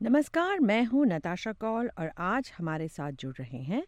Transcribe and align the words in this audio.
नमस्कार, 0.00 0.60
मैं 0.60 0.84
हूँ 0.84 1.04
नताशा 1.06 1.52
कौल 1.52 1.88
और 1.98 2.10
आज 2.18 2.50
हमारे 2.58 2.86
साथ 2.88 3.12
जुड़ 3.12 3.32
रहे 3.38 3.58
हैं 3.58 3.82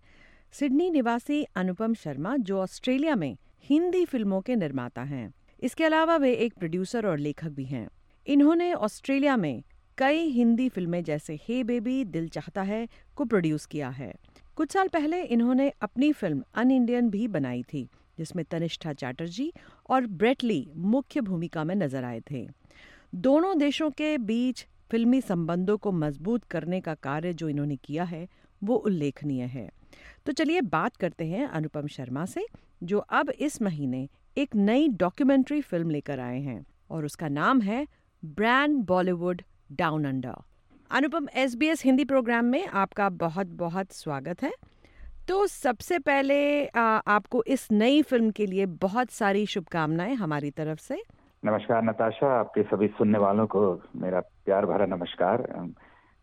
सिडनी 0.53 0.89
निवासी 0.91 1.43
अनुपम 1.57 1.93
शर्मा, 1.95 2.37
जो 2.37 2.59
ऑस्ट्रेलिया 2.59 3.15
में 3.17 3.37
हिंदी 3.65 4.05
फ़िल्मों 4.05 4.41
के 4.41 4.57
निर्माता 4.57 5.03
हैं। 5.03 5.33
इसके 5.63 5.85
अलावा 5.85 6.17
वे 6.17 6.33
एक 6.35 6.55
प्रोड्यूसर 6.55 7.07
और 7.07 7.19
लेखक 7.19 7.51
भी 7.51 7.65
हैं। 7.65 7.87
इन्होंने 8.27 8.73
ऑस्ट्रेलिया 8.73 9.37
में 9.37 9.63
कई 9.99 10.27
हिंदी 10.29 10.69
फ़िल्में 10.69 11.03
जैसे 11.05 11.39
हे 11.43 11.63
बेबी, 11.65 12.05
दिल 12.05 12.29
चाहता 12.29 12.63
है 12.63 12.87
को 13.17 13.25
प्रोड्यूस 13.25 13.67
किया 13.67 13.89
है। 13.91 14.13
कुछ 14.57 14.73
साल 14.73 14.89
पहले 14.89 15.23
इन्होंने 15.23 15.73
अपनी 15.83 16.13
फ़िल्म 16.13 16.43
अन 16.55 16.71
इंडियन 16.71 17.11
भी 17.11 17.29
बनाई 17.29 17.63
थी, 17.63 17.89
जिसमें 18.19 18.45
तनिष्ठा 18.45 18.93
चैटर्जी 18.95 19.53
और 19.91 20.07
ब्रेटली 20.07 20.67
मुख्य 20.77 21.21
भूमिका 21.21 21.65
में 21.65 21.75
नज़र 21.77 22.05
आए 22.05 22.21
थे। 22.31 22.47
दोनों 23.15 23.57
देशों 23.59 23.91
के 23.91 24.17
बीच 24.19 24.67
फिल्मी 24.91 25.21
संबंधों 25.21 25.79
को 25.79 25.93
मज़बूत 25.93 26.45
करने 26.45 26.81
का 26.81 26.95
कार्य 26.95 27.33
जो 27.33 27.49
इन्होंने 27.49 27.77
किया 27.77 28.05
है 28.05 28.29
वो 28.65 28.75
उल्लेखनीय 28.75 29.43
है। 29.43 29.71
तो 30.27 30.33
चलिए 30.33 30.61
बात 30.61 30.97
करते 30.97 31.27
हैं 31.27 31.47
अनुपम 31.47 31.87
शर्मा 31.87 32.25
से 32.25 32.47
जो 32.83 32.99
अब 32.99 33.31
इस 33.31 33.63
महीने 33.63 34.09
एक 34.39 34.57
नई 34.57 34.89
डॉक्यूमेंट्री 34.89 35.61
फ़िल्म 35.61 35.91
लेकर 35.91 36.21
आए 36.21 36.41
हैं 36.41 36.67
और 36.91 37.05
उसका 37.05 37.29
नाम 37.29 37.61
है 37.61 37.87
brand 38.25 38.77
Bollywood 38.85 39.43
down 39.73 40.05
under. 40.05 40.35
Anupam 40.91 41.27
SBS 41.27 41.85
Hindi 41.85 42.05
program 42.05 42.45
में 42.45 42.67
आपका 42.67 43.09
बहुत 43.09 43.47
बहुत 43.47 43.93
स्वागत 43.93 44.43
है। 44.43 44.53
तो 45.29 45.47
सबसे 45.47 45.99
पहले 45.99 46.67
आ, 46.67 46.83
आपको 46.83 47.45
इस 47.47 47.69
नई 47.73 48.03
फ़िल्म 48.03 48.31
के 48.31 48.47
लिए 48.47 48.67
बहुत 48.67 49.11
सारी 49.11 49.47
शुभकामनाएँ 49.47 50.15
हमारी 50.15 50.51
तरफ़ 50.51 50.81
से। 50.81 51.03
नमस्कार 51.43 51.83
नताशा 51.85 52.29
आपके 52.39 52.63
सभी 52.63 52.87
सुनने 52.97 53.19
वालों 53.19 53.47
को 53.47 53.61
मेरा 53.97 54.21
प्यार 54.45 54.67
भरा 54.67 54.87
नमस्कार। 54.87 55.43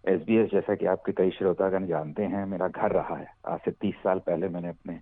एस 0.03 0.21
बी 0.27 0.35
एस 0.37 0.49
जैसा 0.51 0.75
कि 0.75 0.85
आपके 0.85 1.11
कई 1.11 1.31
श्रोतागण 1.37 1.87
जानते 1.87 2.23
हैं 2.23 2.45
मेरा 2.45 2.67
घर 2.67 2.91
रहा 2.91 3.15
है। 3.17 3.25
आज 3.47 3.59
से 3.65 3.71
तीस 3.71 3.95
साल 4.03 4.19
पहले 4.27 4.49
मैंने 4.49 4.69
अपने 4.69 4.99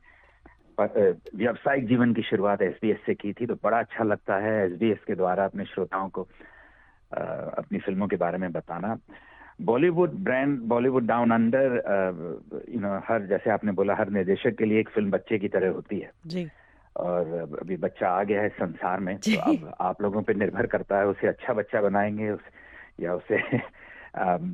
व्यावसायिक 0.79 1.87
जीवन 1.87 2.13
की 2.13 2.21
शुरुआत 2.29 2.61
एस 2.61 2.79
बी 2.81 2.91
एस 2.91 3.03
से 3.05 3.13
की 3.15 3.33
थी 3.33 3.45
तो 3.45 3.55
बड़ा 3.63 3.79
अच्छा 3.79 4.03
लगता 4.03 4.37
है 4.45 4.55
एस 4.65 4.79
बी 4.79 4.91
एस 4.91 5.03
के 5.07 5.15
द्वारा 5.15 5.45
अपने 5.45 5.65
श्रोताओं 5.65 6.09
को 6.09 6.27
आ, 7.11 7.21
अपनी 7.21 7.79
फ़िल्मों 7.79 8.07
के 8.07 8.15
बारे 8.17 8.37
में 8.37 8.51
बताना। 8.51 8.97
Bollywood 9.61 10.13
brand 10.23 10.59
Bollywood 10.69 11.07
down 11.07 11.31
under 11.33 11.81
you 12.69 12.79
know 12.81 12.99
हर 13.07 13.25
जैसे 13.27 13.49
आपने 13.51 13.71
बोला 13.71 13.95
हर 13.95 14.09
निर्देशक 14.11 14.57
के 14.57 14.65
लिए 14.65 14.79
एक 14.79 14.89
फ़िल्म 14.89 15.11
बच्चे 15.11 15.39
की 15.39 15.47
तरह 15.49 15.73
होती 15.73 15.99
है। 15.99 16.11
जी। 16.27 16.47
और 16.97 17.57
अभी 17.61 17.77
बच्चा 17.77 18.09
आ 18.09 18.23
गया 18.23 18.41
है 18.41 18.49
संसार 18.49 18.99
में 18.99 19.17
तो 19.17 19.39
अब 19.39 19.75
आप 19.81 20.01
लोगों 20.01 20.21
पे 20.21 20.33
निर्भर 20.33 20.65
करता 20.65 20.97
है 20.97 21.07
उसे 21.07 21.27
अच्छा 21.27 21.53
बच्चा 21.53 21.81
बनाएँगे 21.81 22.29
उस, 22.29 22.39
या 22.99 23.13
उसे 23.13 23.35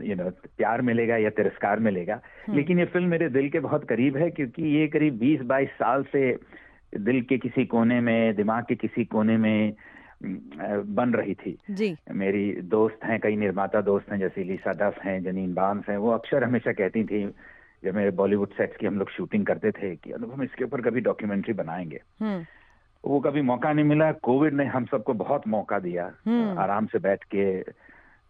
यू 0.10 0.16
नो 0.16 0.30
प्यार 0.30 0.82
मिलेगा 0.82 1.18
या 1.18 1.30
तिरस्कार 1.30 1.80
मिलेगा। 1.80 2.14
हम्म। 2.14 2.58
लेकिन 2.58 2.80
ये 2.80 2.86
फ़िल्म 2.86 3.08
मेरे 3.08 3.30
दिल 3.30 3.50
के 3.50 3.60
बहुत 3.60 3.84
करीब 3.84 4.18
है 4.18 4.30
क्योंकि 4.32 4.64
ये 4.64 4.88
करीब 4.88 5.20
20-22 5.20 5.68
साल 5.68 6.04
से 6.04 6.40
दिल 6.98 7.22
के 7.22 7.38
किसी 7.38 7.66
कोने 7.66 8.02
में 8.02 8.36
दिमाग 8.36 8.66
के 8.66 8.76
किसी 8.76 9.06
कोने 9.06 9.38
में 9.38 9.74
बन 10.86 11.14
रही 11.14 11.34
थी। 11.34 11.58
जी। 11.70 11.96
मेरी 12.12 12.52
दोस्त 12.54 13.00
हैं 13.04 13.20
कई 13.20 13.36
निर्माता 13.36 13.82
दोस्त 13.82 14.12
हैं 14.12 14.20
जैसे 14.20 14.44
लीसा 14.44 14.72
डफ 14.72 15.00
हैं 15.06 15.24
जनीन 15.24 15.54
बाँस 15.54 15.84
हैं 15.90 15.98
वो 15.98 16.12
अक्सर 16.12 16.44
हमेशा 16.44 16.72
कहती 16.72 17.04
थी 17.04 17.34
जब 17.84 17.96
मेरे 17.96 18.12
बॉलीवुड 18.12 18.50
सेट्स 18.50 18.78
की 18.78 18.86
हम 18.86 19.00
लोग 19.00 19.10
शूटिंग 19.10 19.46
करते 19.46 19.72
थे 19.72 19.96
कि 19.96 20.12
अनुपम 20.12 20.44
इसके 20.44 20.64
ऊपर 20.64 20.82
कभी 20.82 21.02
डॉक्यूमेंट्री 21.02 21.54
बनाएँगे। 21.54 22.02
हम्म। 22.22 22.46
वो 23.04 23.20
कभी 23.20 23.42
मौका 23.42 23.74
नहीं 23.74 23.86
मिला 23.86 24.12
कोविड 24.12 24.54
ने 24.54 24.66
हम 24.66 24.86
सबको 24.86 25.14
बहुत 25.14 25.48
मौका 25.48 25.80
दिया 25.80 26.12
हम्म। 26.26 26.60
आराम 26.60 26.86
से 26.86 27.00
बैठ 27.00 27.24
के 27.24 27.62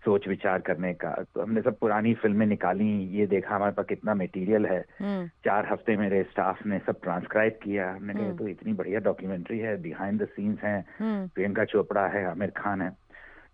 सोच 0.04 0.28
विचार 0.28 0.62
करने 0.62 0.94
का। 0.94 1.10
तो 1.36 1.42
हमने 1.42 1.62
सब 1.62 1.78
पुरानी 1.80 2.14
फ़िल्में 2.14 2.46
निकाली 2.46 2.88
ये 3.18 3.26
देखा 3.28 3.56
हमारे 3.56 3.72
पास 3.72 3.86
कितना 3.86 4.14
मटेरियल 4.14 4.66
है। 4.66 4.80
हम्म। 5.00 5.28
चार 5.46 5.68
हफ़्ते 5.72 5.98
मेरे 5.98 6.24
स्टाफ 6.24 6.66
ने 6.66 6.80
सब 6.80 7.02
ट्रांसक्राइब 7.04 7.60
किया। 7.64 7.92
हमने 7.92 8.14
कहा 8.14 8.32
तो 8.32 8.48
इतनी 8.48 8.74
बढ़िया 8.74 9.00
डॉक्यूमेंट्री 9.00 9.60
है 9.60 9.82
बिहाइंड 9.82 10.22
द 10.22 10.28
सीन्स 10.28 10.64
है 10.64 10.86
प्रियंका 11.02 11.66
चोपड़ा 11.66 12.08
है 12.08 12.26
आमिर 12.26 12.52
खान 12.58 12.82
है। 12.82 12.92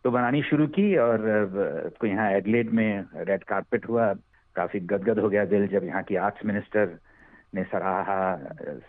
तो 0.03 0.11
बनानी 0.11 0.41
शुरू 0.43 0.67
की 0.67 0.95
और 0.97 1.91
तो 2.01 2.07
यहाँ 2.07 2.31
एडलेट 2.31 2.71
में 2.71 3.05
रेड 3.15 3.43
कारपेट 3.43 3.89
हुआ। 3.89 4.13
काफ़ी 4.57 4.79
गदगद 4.91 5.19
हो 5.19 5.29
गया 5.29 5.45
दिल 5.45 5.67
जब 5.67 5.83
यहाँ 5.83 6.03
की 6.03 6.15
आर्ट्स 6.15 6.45
मिनिस्टर 6.45 6.97
ने 7.55 7.63
सराहा 7.63 8.17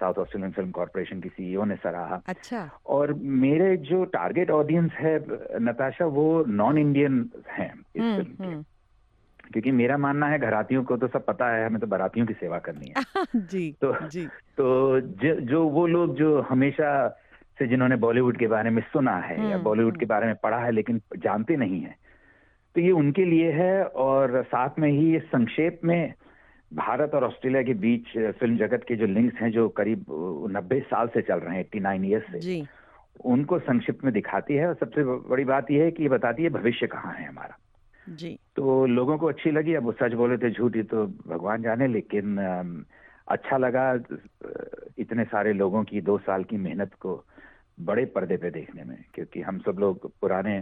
साउथ 0.00 0.14
ऑस्ट्रेलियन 0.18 0.52
फ़िल्म 0.52 0.70
कॉरपोरेशन 0.70 1.20
की 1.20 1.28
सीईओ 1.28 1.64
ने 1.64 1.76
सराहा। 1.76 2.20
अच्छा। 2.28 2.68
और 2.86 3.12
मेरे 3.44 3.76
जो 3.90 4.04
टारगेट 4.04 4.50
ऑडियंस 4.50 4.92
है 4.92 5.14
नताशा 5.62 6.06
वो 6.16 6.26
नॉन 6.48 6.78
इंडियन 6.78 7.20
हैं 7.50 7.70
इस 7.72 8.02
फ़िल्म 8.02 8.16
हम्म, 8.16 8.24
के। 8.24 8.44
हम्म। 8.44 8.64
क्योंकि 9.52 9.70
मेरा 9.72 9.96
मानना 9.98 10.26
है 10.26 10.38
घरातियों 10.38 10.82
को 10.84 10.96
तो 10.96 11.08
सब 11.08 11.24
पता 11.24 11.48
है 11.50 11.66
हमें 11.66 11.80
तो 11.80 11.86
बारातियों 11.86 12.26
की 12.26 12.34
सेवा 12.34 12.58
करनी 12.58 12.88
है। 12.88 12.94
जी 13.52 13.70
तो 13.80 13.94
जी। 14.08 14.26
तो 14.56 15.00
ज, 15.00 15.36
जो 15.40 15.68
वो 15.68 15.86
लोग 15.86 16.16
जो 16.16 16.40
हमेशा 16.40 16.90
से 17.58 17.66
जिन्होंने 17.66 17.96
बॉलीवुड 17.96 18.36
के 18.38 18.46
बारे 18.46 18.70
में 18.70 18.82
सुना 18.92 19.16
है 19.20 19.50
या 19.50 19.58
बॉलीवुड 19.58 19.92
हम्म, 19.92 20.00
के 20.00 20.06
बारे 20.06 20.26
में 20.26 20.34
पढ़ा 20.42 20.58
है 20.58 20.70
लेकिन 20.72 21.00
जानते 21.16 21.56
नहीं 21.56 21.80
है 21.80 21.94
तो 22.74 22.80
ये 22.80 22.90
उनके 22.90 23.24
लिए 23.24 23.50
है 23.52 23.84
और 23.84 24.42
साथ 24.42 24.78
में 24.78 24.90
ही 24.90 25.18
संक्षेप 25.18 25.80
में 25.84 26.14
भारत 26.72 27.14
और 27.14 27.24
ऑस्ट्रेलिया 27.24 27.62
के 27.62 27.74
बीच 27.74 28.08
फ़िल्म 28.40 28.56
जगत 28.56 28.84
के 28.88 28.96
जो 28.96 29.06
लिंक्स 29.06 29.40
हैं 29.40 29.50
जो 29.50 29.68
करीब 29.68 30.04
नब्बे 30.50 30.80
साल 30.80 31.08
से 31.08 31.22
चल 31.22 31.38
रहे 31.38 31.54
हैं 31.54 31.60
एट्टी 31.60 31.80
नाइन 31.80 32.04
ईयर्स 32.04 32.32
से 32.32 32.40
जी। 32.40 32.66
उनको 33.24 33.58
संक्षिप्त 33.58 34.04
में 34.04 34.12
दिखाती 34.14 34.54
है 34.54 34.66
और 34.68 34.74
सबसे 34.74 35.04
बड़ी 35.28 35.44
बात 35.44 35.70
यह 35.70 35.84
है 35.84 35.90
कि 35.90 36.02
ये 36.02 36.08
बताती 36.08 36.42
है 36.42 36.50
भविष्य 36.50 36.86
कहाँ 36.86 37.14
है 37.14 37.26
हमारा 37.28 37.58
जी 38.08 38.38
तो 38.56 38.86
लोगों 38.86 39.18
को 39.18 39.26
अच्छी 39.26 39.50
लगी 39.50 39.74
अब 39.74 39.84
वो 39.84 39.92
सच 39.92 40.12
बोले 40.12 40.36
थे 40.36 40.50
झूठी 40.50 40.82
तो 40.82 41.06
भगवान 41.06 41.62
जाने 41.62 41.86
लेकिन 41.86 42.38
अच्छा 43.28 43.56
लगा 43.56 43.92
इतने 44.98 45.24
सारे 45.24 45.52
लोगों 45.52 45.82
की 45.84 46.00
दो 46.00 46.18
साल 46.18 46.44
की 46.44 46.56
मेहनत 46.56 46.94
को 46.94 47.24
बड़े 47.80 48.04
पर्दे 48.04 48.36
पे 48.36 48.50
देखने 48.50 48.84
में 48.84 48.96
क्योंकि 49.14 49.40
हम 49.40 49.58
सब 49.58 49.76
लोग 49.78 50.10
पुराने 50.20 50.58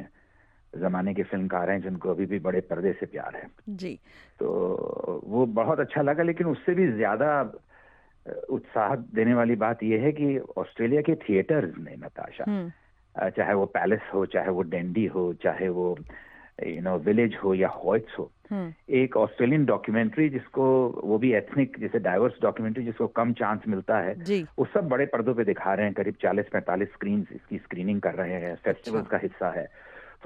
जमाने 0.76 1.14
के 1.14 1.22
फिल्मकार 1.22 1.70
हैं 1.70 1.80
जिनको 1.82 2.10
अभी 2.10 2.26
भी 2.26 2.38
बड़े 2.38 2.60
पर्दे 2.60 2.92
से 2.92 3.06
प्यार 3.06 3.36
है 3.36 3.48
जी 3.76 3.98
तो 4.40 4.48
वो 5.24 5.46
बहुत 5.54 5.80
अच्छा 5.80 6.02
लगा 6.02 6.22
लेकिन 6.22 6.46
उससे 6.46 6.74
भी 6.74 6.90
ज़्यादा 6.92 7.30
उत्साह 8.50 8.94
देने 9.14 9.34
वाली 9.34 9.56
बात 9.56 9.82
यह 9.82 10.02
है 10.02 10.12
कि 10.12 10.38
ऑस्ट्रेलिया 10.58 11.00
के 11.00 11.14
थिएटर्स 11.18 11.78
ने 11.78 11.96
नताशा 11.96 12.44
हम्म। 12.48 13.30
चाहे 13.30 13.54
वो 13.54 13.66
पैलेस 13.74 14.10
हो 14.14 14.24
चाहे 14.26 14.50
वो 14.50 14.62
डेंडी 14.62 15.06
हो 15.06 15.32
चाहे 15.34 15.68
वो 15.68 15.96
यू 16.66 16.80
नो 16.82 16.96
विलेज 16.98 17.36
हो 17.44 17.54
या 17.54 17.68
हॉइट्स 17.68 18.18
हो 18.18 18.30
हम्म। 18.50 18.72
एक 18.94 19.16
ऑस्ट्रेलियन 19.16 19.64
डॉक्यूमेंट्री 19.64 20.28
जिसको 20.28 20.66
वो 21.04 21.18
भी 21.18 21.32
एथनिक 21.32 21.76
जैसे 21.80 21.98
डाइवर्स 21.98 22.34
डॉक्यूमेंट्री 22.42 22.84
जिसको 22.84 23.06
कम 23.16 23.32
चांस 23.32 23.62
मिलता 23.68 23.98
है 23.98 24.14
वो 24.58 24.66
सब 24.74 24.88
बड़े 24.88 25.06
पर्दों 25.06 25.34
पे 25.34 25.44
दिखा 25.44 25.74
रहे 25.74 25.86
हैं 25.86 25.94
करीब 25.94 26.16
40 26.24 26.48
पैंतालीस 26.52 26.92
स्क्रीन 26.92 27.26
इसकी 27.32 27.58
स्क्रीनिंग 27.58 28.00
कर 28.00 28.14
रहे 28.14 28.40
हैं 28.40 28.54
फेस्टिवल 28.64 28.98
अच्छा। 28.98 29.10
का 29.10 29.18
हिस्सा 29.22 29.50
है 29.50 29.68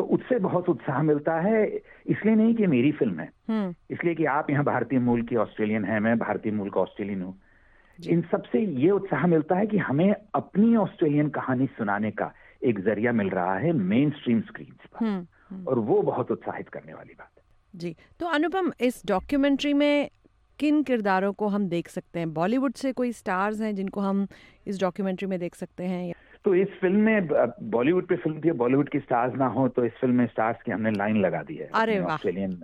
तो 0.00 0.04
उससे 0.04 0.38
बहुत 0.38 0.68
उत्साह 0.68 1.02
मिलता 1.02 1.40
है 1.40 1.66
इसलिए 2.06 2.34
नहीं 2.34 2.54
कि 2.54 2.66
मेरी 2.66 2.92
फ़िल्म 2.92 3.20
है। 3.20 3.32
हम्म। 3.48 3.74
इसलिए 3.90 4.14
कि 4.14 4.24
आप 4.24 4.50
यहाँ 4.50 4.64
भारतीय 4.64 4.98
मूल 4.98 5.22
की 5.22 5.36
ऑस्ट्रेलियन 5.36 5.84
है 5.84 6.00
मैं 6.00 6.18
भारतीय 6.18 6.52
मूल 6.52 6.70
का 6.70 6.80
ऑस्ट्रेलियन 6.80 7.22
हूँ। 7.22 7.40
इन 8.08 8.22
सबसे 8.22 8.58
ये 8.58 8.90
उत्साह 8.90 9.26
मिलता 9.26 9.56
है 9.56 9.66
कि 9.66 9.78
हमें 9.78 10.14
अपनी 10.34 10.76
ऑस्ट्रेलियन 10.76 11.28
कहानी 11.28 11.66
सुनाने 11.66 12.10
का 12.10 12.32
एक 12.64 12.80
ज़रिया 12.80 13.12
मिल 13.12 13.28
रहा 13.28 13.58
है 13.58 13.72
मेन 13.72 14.10
स्ट्रीम 14.10 14.40
स्क्रीन 14.40 14.74
पर। 14.94 15.06
हम्म, 15.06 15.26
हम्म। 15.50 15.66
और 15.66 15.78
वो 15.78 16.02
बहुत 16.02 16.30
उत्साहित 16.30 16.68
करने 16.68 16.94
वाली 16.94 17.14
बात 17.18 17.30
है। 17.36 17.42
जी 17.76 17.96
तो 18.20 18.26
अनुपम 18.26 18.72
इस 18.80 19.02
डॉक्यूमेंट्री 19.06 19.72
में 19.72 20.10
किन 20.58 20.82
किरदारों 20.82 21.32
को 21.32 21.48
हम 21.48 21.68
देख 21.68 21.88
सकते 21.88 22.18
हैं? 22.18 22.34
बॉलीवुड 22.34 22.72
से 22.72 22.92
कोई 22.92 23.12
स्टार्स 23.12 23.60
हैं 23.60 23.74
जिनको 23.74 24.00
हम 24.00 24.26
इस 24.66 24.80
डॉक्यूमेंट्री 24.80 25.28
में 25.28 25.38
देख 25.38 25.54
सकते 25.54 25.84
हैं? 25.84 26.14
तो 26.44 26.54
इस 26.54 26.68
फ़िल्म 26.80 27.00
में 27.00 27.28
बॉलीवुड 27.70 28.06
पे 28.06 28.16
फ़िल्म 28.16 28.40
थी 28.40 28.50
बॉलीवुड 28.50 28.88
की 28.88 28.98
स्टार्स 28.98 29.34
ना 29.34 29.46
हो 29.46 29.68
तो 29.68 29.84
इस 29.84 29.92
फ़िल्म 29.92 30.14
में 30.14 30.26
स्टार्स 30.26 30.62
की 30.62 30.72
हमने 30.72 30.90
लाइन 30.90 31.16
लगा 31.16 31.42
दी 31.42 31.56
है 31.56 32.00
ऑस्ट्रेलियन 32.04 32.62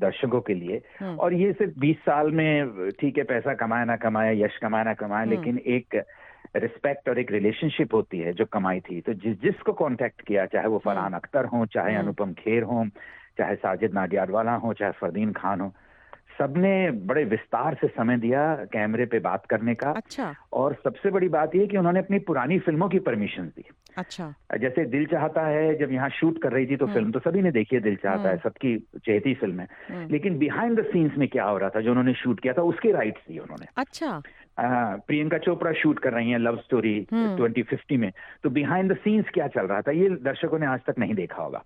दर्शकों 0.00 0.40
के 0.40 0.54
लिए 0.54 0.80
हम्म। 1.00 1.16
और 1.16 1.34
ये 1.34 1.52
सिर्फ़ 1.52 1.78
20 1.80 1.96
साल 1.96 2.30
में 2.30 2.90
ठीक 3.00 3.18
है 3.18 3.24
पैसा 3.24 3.54
कमाया 3.54 3.84
ना 3.84 3.96
कमाया 3.96 4.30
यश 4.44 4.56
कमाया 4.56 4.84
ना 4.84 4.94
कमाया 4.94 5.22
हम्म। 5.22 5.30
लेकिन 5.30 5.58
एक 5.66 6.02
रिस्पेक्ट 6.56 7.08
और 7.08 7.18
एक 7.18 7.32
रिलेशनशिप 7.32 7.94
होती 7.94 8.18
है 8.18 8.32
जो 8.32 8.44
कमाई 8.44 8.80
थी 8.80 9.00
तो 9.00 9.12
जिस 9.12 9.40
जिसको 9.40 9.72
कांटेक्ट 9.72 10.20
किया 10.20 10.46
चाहे 10.46 10.66
वो 10.66 10.78
फरहान 10.78 11.04
हम्म। 11.04 11.16
अख्तर 11.16 11.44
हो 11.44 11.66
चाहे। 11.66 11.94
अनुपम 11.94 12.32
खेर 12.32 12.62
हो 12.62 12.86
चाहे 13.38 13.54
साजिद 13.56 13.94
नाडियाडवाला 13.94 14.54
हो 14.54 14.72
चाहे 14.72 14.92
फरदीन 14.92 15.32
खान 15.32 15.60
हो 15.60 15.72
सबने 16.40 16.90
बड़े 16.90 17.24
विस्तार 17.24 17.74
से 17.80 17.88
समय 17.88 18.16
दिया 18.16 18.42
कैमरे 18.72 19.06
पे 19.06 19.18
बात 19.18 19.46
करने 19.46 19.74
का। 19.74 19.90
अच्छा। 19.90 20.34
और 20.52 20.74
सबसे 20.84 21.10
बड़ी 21.10 21.28
बात 21.28 21.54
यह 21.54 21.66
कि 21.66 21.76
उन्होंने 21.76 21.98
अपनी 21.98 22.18
पुरानी 22.18 22.58
फ़िल्मों 22.58 22.88
की 22.88 22.98
परमिशन 22.98 23.52
दी। 23.56 23.64
अच्छा। 23.98 24.32
जैसे 24.58 24.84
दिल 24.84 25.06
चाहता 25.06 25.46
है 25.46 25.74
जब 25.78 25.92
यहाँ 25.92 26.08
शूट 26.10 26.42
कर 26.42 26.52
रही 26.52 26.66
थी 26.66 26.76
तो 26.76 26.86
फ़िल्म 26.86 27.02
हम्म। 27.02 27.12
तो 27.12 27.20
सभी 27.20 27.42
ने 27.42 27.50
देखी 27.50 27.76
है 27.76 27.82
दिल 27.82 27.96
चाहता 27.96 28.28
है 28.28 28.36
सबकी 28.36 28.76
चेहती 29.04 29.34
फ़िल्म 29.34 29.60
है। 29.60 30.06
लेकिन 30.10 30.38
बिहाइंड 30.38 30.80
द 30.80 30.84
सीन्स 30.84 31.18
में 31.18 31.28
क्या 31.28 31.44
हो 31.44 31.58
रहा 31.58 31.68
था 31.68 31.80
जो 31.80 31.90
उन्होंने 31.90 32.14
शूट 32.14 32.40
किया 32.40 32.52
था 32.52 32.62
उसके 32.62 32.92
राइट्स 32.92 33.28
दिए 33.28 33.38
उन्होंने। 33.38 33.66
अच्छा। 33.76 34.22
प्रियंका 35.06 35.38
चोपड़ा 35.38 35.72
शूट 35.72 35.98
कर 35.98 36.12
रही 36.12 36.30
हैं 36.30 36.38
लव 36.38 36.56
स्टोरी 36.56 36.98
ट्वेंटी 37.12 37.62
फिफ्टी 37.62 37.96
में। 37.96 38.10
तो 38.42 38.50
बिहाइंड 38.50 38.92
द 38.92 38.96
सीन्स 38.96 39.26
क्या 39.34 39.46
चल 39.48 39.66
रहा 39.66 39.80
था 39.80 39.90
ये 39.90 40.08
दर्शकों 40.08 40.58
ने 40.58 40.66
आज 40.66 40.80
तक 40.86 40.98
नहीं 40.98 41.14
देखा 41.14 41.42
होगा। 41.42 41.62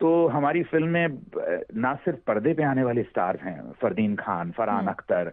तो 0.00 0.26
हमारी 0.28 0.62
फ़िल्म 0.64 0.88
में 0.88 1.18
ना 1.76 1.94
सिर्फ़ 2.04 2.18
पर्दे 2.26 2.52
पे 2.54 2.62
आने 2.64 2.84
वाले 2.84 3.02
स्टार्स 3.02 3.40
हैं 3.42 3.60
Fardeen 3.80 4.14
Khan 4.16 4.50
Farhan 4.50 4.78
hmm. 4.78 4.90
Akhtar 4.90 5.32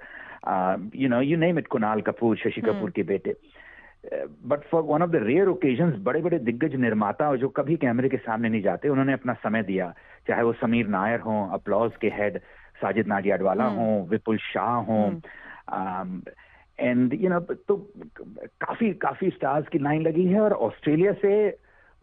you 0.96 1.10
know 1.10 1.22
you 1.22 1.38
name 1.38 1.60
it 1.60 1.68
Kunal 1.68 2.02
Kapoor 2.02 2.38
Shashi 2.38 2.62
hmm. 2.62 2.72
Kapoor 2.72 2.92
के 2.92 3.04
बेटे 3.04 3.36
but 4.46 4.64
for 4.64 4.81
one 4.84 5.02
of 5.02 5.10
the 5.10 5.22
rare 5.24 5.48
occasion 5.48 5.92
बड़े 6.04 6.22
बड़े 6.22 6.40
दिग्गज 6.40 6.75
निर्माता 6.78 7.36
जो 7.36 7.50
कभी 7.52 7.75
कैमरे 7.75 8.10
के 8.10 8.18
सामने 8.19 8.50
नहीं 8.50 8.62
जाते 8.62 8.90
उन्होंने 8.90 9.14
अपना 9.14 9.34
समय 9.44 9.64
दिया 9.64 9.94
चाहे 10.28 10.44
वो 10.44 10.54
समीर 10.56 10.88
नायर 10.90 11.19
हो 11.19 11.44
अपलॉज 11.54 11.92
के 12.02 12.08
हेड 12.14 12.40
साजिद 12.81 13.08
नाडियाडवाला 13.08 13.66
हम्म। 13.66 13.80
हो 13.80 14.08
विपुल 14.10 14.38
शाह 14.44 14.75
हो 14.90 15.00
एंड 16.80 17.14
यू 17.14 17.30
नो 17.30 17.40
तो 17.40 17.75
काफ़ी 18.62 18.94
काफ़ी 19.02 19.30
स्टार्स 19.30 19.68
की 19.68 19.80
लाइन 19.80 20.02
लगी 20.02 20.25
है 20.25 20.42
और 20.42 20.54
ऑस्ट्रेलिया 20.68 21.14
से 21.22 21.34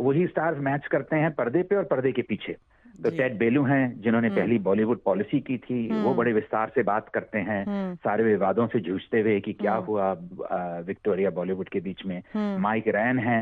वही 0.00 0.26
स्टार्स 0.26 0.58
मैच 0.58 0.87
करते 0.87 1.17
हैं 1.17 1.31
पर्दे 1.35 1.62
पे 1.62 1.76
और 1.76 1.85
पर्दे 1.85 2.12
के 2.12 2.23
पीछे। 2.23 2.56
तो 3.02 3.11
टेड 3.11 3.38
बेलू 3.38 3.62
हैं 3.64 4.00
जिन्होंने 4.00 4.29
हम्म। 4.29 4.41
पहली 4.41 4.58
बॉलीवुड 4.58 4.99
पॉलिसी 5.05 5.41
की 5.41 5.56
थी 5.58 5.88
वो 5.88 5.96
हम्म। 5.96 6.17
बड़े 6.17 6.32
विस्तार 6.32 6.73
से 6.75 6.82
बात 6.82 7.08
करते 7.08 7.38
हैं 7.38 7.64
हम्म। 7.67 7.94
सारे 7.94 8.25
विवादों 8.25 8.67
से 8.67 8.81
जूझते 8.81 9.20
हुए 9.20 9.38
कि 9.41 9.52
क्या 9.52 9.75
हुआ 9.88 10.12
विक्टोरिया 10.87 11.31
बॉलीवुड 11.31 11.69
के 11.69 11.81
बीच 11.81 12.05
में। 12.06 12.23
माइक 12.58 12.88
रैन 12.88 13.19
है 13.19 13.41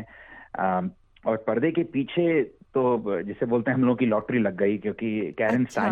और 1.25 1.37
पर्दे 1.47 1.71
के 1.71 1.83
पीछे 1.93 2.41
तो 2.73 3.21
जिसे 3.23 3.45
बोलते 3.45 3.71
हैं 3.71 3.77
हम 3.77 3.83
लोगों 3.83 3.95
की 3.95 4.05
लॉटरी 4.05 4.39
लग 4.39 4.55
गई 4.57 4.77
क्योंकि 4.77 5.09
कैरन 5.37 5.65
अच्छा। 5.65 5.89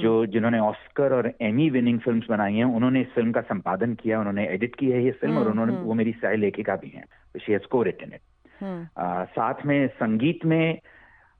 जो 0.00 0.26
जिन्होंने 0.26 0.58
ऑस्कर 0.58 1.12
और 1.12 1.32
एमी 1.42 1.70
विनिंग 1.70 1.98
फिल्म्स 2.00 2.26
बनाई 2.28 2.54
हैं 2.54 2.64
उन्होंने 2.64 3.00
इस 3.00 3.08
फ़िल्म 3.14 3.32
का 3.32 3.40
संपादन 3.40 3.94
किया 3.94 4.18
उन्होंने 4.18 4.46
एडिट 4.48 4.74
की 4.74 4.90
है 4.90 5.04
ये 5.04 5.10
फ़िल्म 5.10 5.38
और 5.38 5.50
उन्होंने 5.50 5.76
वो 5.78 5.94
मेरी 5.94 6.12
सह 6.12 6.36
लेखिका 6.36 6.76
भी 6.76 6.92
हैं। 6.94 7.04
She 7.38 7.52
has 7.52 7.66
co 7.66 7.82
written 7.82 8.12
it 8.14 8.20
साथ 8.62 9.54
में 9.66 9.88
संगीत 9.88 10.44
में 10.44 10.78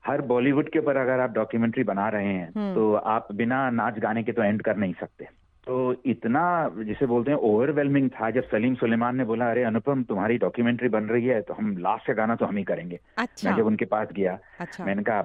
हर 0.07 0.21
बॉलीवुड 0.21 0.69
के 0.69 0.79
ऊपर 0.79 0.97
अगर 0.97 1.19
आप 1.19 1.29
डॉक्यूमेंट्री 1.29 1.83
बना 1.83 2.09
रहे 2.09 2.33
हैं 2.33 2.51
हम्म। 2.57 2.73
तो 2.75 2.93
आप 2.93 3.27
बिना 3.31 3.69
नाच 3.69 3.99
गाने 3.99 4.23
के 4.23 4.31
तो 4.31 4.43
एंड 4.43 4.61
कर 4.61 4.75
नहीं 4.75 4.93
सकते 4.93 5.27
तो 5.67 5.75
इतना 6.05 6.41
जिसे 6.77 7.05
बोलते 7.05 7.31
हैं 7.31 7.37
ओवरवेलमिंग 7.37 8.09
था 8.09 8.29
जब 8.31 8.43
सलीम 8.43 8.73
सुलेमान 8.75 9.15
ने 9.15 9.23
बोला 9.25 9.49
अरे 9.51 9.63
अनुपम 9.63 10.03
तुम्हारी 10.03 10.37
डॉक्यूमेंट्री 10.37 10.89
बन 10.89 11.03
रही 11.03 11.25
है 11.25 11.39
तो 11.41 11.53
हम 11.53 11.71
लास्ट 11.77 12.07
का 12.07 12.13
गाना 12.13 12.35
तो 12.35 12.45
हम 12.45 12.57
ही 12.57 12.63
करेंगे। 12.63 12.99
अच्छा। 13.17 13.49
मैं 13.49 13.57
जब 13.57 13.65
उनके 13.65 13.85
पास 13.85 14.07
गया 14.15 14.37
अच्छा। 14.59 14.85
मैंने 14.85 15.03
कहा 15.03 15.21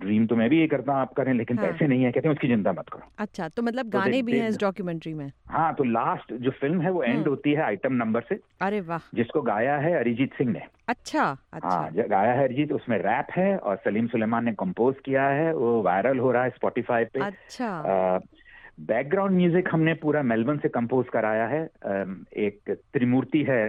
ड्रीम 0.00 0.26
तो 0.26 0.36
मैं 0.36 0.48
भी 0.50 0.60
ये 0.60 0.66
करता 0.66 0.92
हूँ 0.92 1.00
आप 1.00 1.12
करें 1.12 1.32
लेकिन 1.34 1.58
हाँ। 1.58 1.66
पैसे 1.66 1.86
नहीं 1.86 2.04
है। 2.04 2.12
कहते 2.12 2.28
हैं 2.28 2.34
उसकी 2.34 2.48
चिंता 2.48 2.72
मत 2.72 2.88
करो। 2.88 3.10
अच्छा 3.18 3.48
तो 3.48 3.62
मतलब 3.62 3.90
तो 3.90 3.98
गाने 3.98 4.22
भी 4.22 4.38
हैं 4.38 4.48
इस 4.48 4.60
डॉक्यूमेंट्री 4.60 5.14
में? 5.14 5.30
हाँ 5.48 5.72
तो 5.74 5.84
लास्ट 5.84 6.32
जो 6.34 6.50
फ़िल्म 6.50 6.80
है 6.80 6.90
वो 6.90 7.02
एंड 7.02 7.16
हम्म। 7.16 7.28
होती 7.30 7.52
है 7.52 7.62
आइटम 7.62 7.92
नंबर 7.94 8.24
से। 8.28 8.38
अरे 8.60 8.80
वाह। 8.82 9.10
जिसको 9.14 9.42
गाया 9.42 9.76
है 9.78 9.94
अरिजीत 9.98 10.34
सिंह 10.34 10.52
ने। 10.52 10.62
अच्छा 10.88 11.24
अच्छा। 11.52 11.68
हाँ 11.68 11.90
गाया 11.92 12.32
है 12.32 12.44
अरिजीत 12.44 12.72
उसमें 12.72 12.98
रैप 12.98 13.26
है 13.36 13.56
और 13.58 13.76
सलीम 13.84 14.06
सुलेमान 14.06 14.44
ने 14.44 14.52
कंपोज 14.52 14.94
किया 15.04 15.26
है 15.30 15.52
वो 15.54 15.80
वायरल 15.82 16.18
हो 16.18 16.32
रहा 16.32 16.44
है 16.44 16.50
स्पॉटिफाई 16.50 17.04
पे। 17.04 17.20
अच्छा। 17.20 18.20
बैकग्राउंड 18.80 19.36
म्यूज़िक 19.36 19.68
हमने 19.72 19.94
पूरा 19.94 20.22
मेलबर्न 20.22 20.58
से 20.58 20.68
कंपोज 20.68 21.06
कराया 21.08 21.46
है। 21.46 21.62
एक 22.36 22.70
त्रिमूर्ति 22.70 23.42
है 23.42 23.68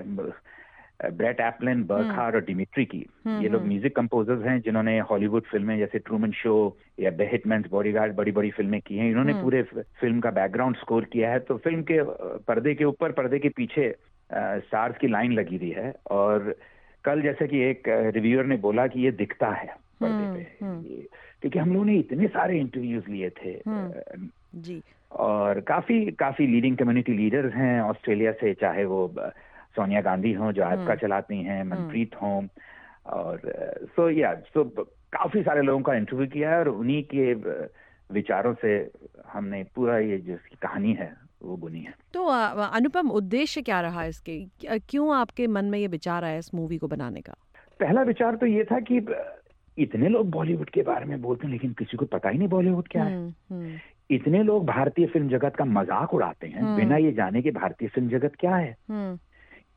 ब्रेट 1.11 1.39
एपलिन 1.39 1.83
बर्खार 1.83 2.35
और 2.35 2.41
डिमिट्री 2.41 2.85
की। 2.85 3.05
हम्म, 3.25 3.41
ये 3.43 3.49
लोग 3.49 3.61
म्यूज़िक 3.61 3.97
हम्म। 3.97 4.07
कंपोजर्स 4.07 4.45
हैं 4.45 4.59
जिन्होंने 4.61 4.99
हॉलीवुड 4.99 5.43
फ़िल्में 5.43 5.77
जैसे 5.77 5.99
ट्रूमन 5.99 6.31
शो 6.31 6.55
या 6.99 7.11
द 7.11 7.27
हिटमैन 7.31 7.65
बॉडीगार्ड 7.71 8.15
बड़ी 8.15 8.31
बड़ी 8.31 8.51
फ़िल्में 8.51 8.79
की 8.81 8.97
हैं। 8.97 9.09
इन्होंने 9.09 9.31
हम्म। 9.31 9.43
पूरे 9.43 9.61
फ़िल्म 9.63 10.19
का 10.19 10.31
बैकग्राउंड 10.31 10.75
स्कोर 10.75 11.05
किया 11.05 11.31
है। 11.31 11.39
तो 11.39 11.57
फ़िल्म 11.57 11.81
के 11.81 11.99
पर्दे 12.47 12.75
के 12.75 12.85
ऊपर 12.85 13.11
पर्दे 13.11 13.39
के 13.39 13.49
पीछे 13.49 13.95
स्टार्स 14.31 14.97
की 14.97 15.07
लाइन 15.07 15.33
लगी 15.33 15.57
हुई 15.57 15.71
है। 15.71 15.93
और 16.11 16.55
कल 17.03 17.21
जैसे 17.21 17.47
कि 17.47 17.59
एक 17.59 17.83
रिव्यूअर 18.15 18.45
ने 18.45 18.57
बोला 18.57 18.87
कि 18.87 19.01
ये 19.01 19.11
दिखता 19.11 19.51
है 19.51 19.67
पर्दे 20.01 20.33
पे। 20.33 20.43
क्योंकि 21.41 21.59
हम 21.59 21.73
लोगों 21.73 21.85
ने 21.85 21.95
इतने 21.95 22.27
सारे 22.27 22.59
इंटरव्यूज़ 22.59 23.11
लिए 23.11 23.29
थे 23.29 23.51
जी। 24.55 24.81
और 25.11 25.59
काफ़ी 25.59 26.11
काफ़ी 26.11 26.47
लीडिंग 26.47 26.77
कम्युनिटी 26.77 27.13
लीडर्स 27.13 27.53
हैं 27.53 27.81
ऑस्ट्रेलिया 27.81 28.31
से 28.31 28.53
चाहे 28.53 28.85
वो 28.85 29.13
सोनिया 29.75 30.01
गांधी 30.01 30.33
हों 30.33 30.51
जो 30.51 30.63
आपका 30.63 30.81
हम्म। 30.81 30.95
चलाती 30.95 31.41
हैं 31.43 31.61
हम्म। 31.61 31.75
मनप्रीत 31.75 32.15
हों 32.21 32.47
और 33.05 33.41
सो 33.85 34.09
या 34.09 34.33
सो 34.33 34.63
काफ़ी 35.13 35.41
सारे 35.41 35.61
लोगों 35.61 35.81
का 35.81 35.93
इंटरव्यू 35.93 36.27
किया 36.27 36.49
है 36.49 36.59
और 36.59 36.67
उन्हीं 36.67 37.03
के 37.03 37.33
विचारों 38.13 38.53
से 38.61 38.91
हमने 39.33 39.63
पूरा 39.75 39.97
ये 39.97 40.17
जो 40.17 40.37
कहानी 40.61 40.93
है 40.93 41.13
वो 41.43 41.57
बुनी 41.57 41.79
है। 41.79 41.93
तो 42.13 42.25
अनुपम 42.25 43.09
उद्देश्य 43.11 43.61
क्या 43.61 43.81
रहा 43.81 44.03
इसके? 44.05 44.45
क्यों 44.65 45.15
आपके 45.15 45.47
मन 45.47 45.65
में 45.65 45.79
ये 45.79 45.87
विचार 45.87 46.23
आया 46.23 46.37
इस 46.37 46.53
मूवी 46.55 46.77
को 46.77 46.87
बनाने 46.87 47.21
का? 47.21 47.33
पहला 47.79 48.01
विचार 48.01 48.35
तो 48.35 48.45
ये 48.45 48.63
था 48.63 48.79
कि 48.79 48.97
इतने 49.77 50.09
लोग 50.09 50.29
बॉलीवुड 50.29 50.69
के 50.69 50.81
बारे 50.81 51.05
में 51.05 51.21
बोलते 51.21 51.47
हैं 51.47 51.51
लेकिन 51.51 51.73
किसी 51.73 51.97
को 51.97 52.05
पता 52.05 52.29
ही 52.29 52.37
नहीं 52.37 52.47
बॉलीवुड 52.47 52.87
क्या 52.87 53.03
है। 53.03 53.17
हम्म, 53.17 53.77
इतने 54.09 54.41
लोग 54.43 54.65
भारतीय 54.65 55.05
फ़िल्म 55.07 55.29
जगत 55.29 55.55
का 55.55 55.65
मज़ाक 55.65 56.13
उड़ाते 56.13 56.47
हैं 56.47 56.61
हम्म। 56.61 56.75
बिना 56.77 56.97
ये 56.97 57.11
जाने 57.11 57.41
के 57.41 57.51
भारतीय 57.51 57.87
फ़िल्म 57.87 58.09
जगत 58.09 58.35
क्या 58.39 58.55
है। 58.55 58.75
हम्म। 58.89 59.17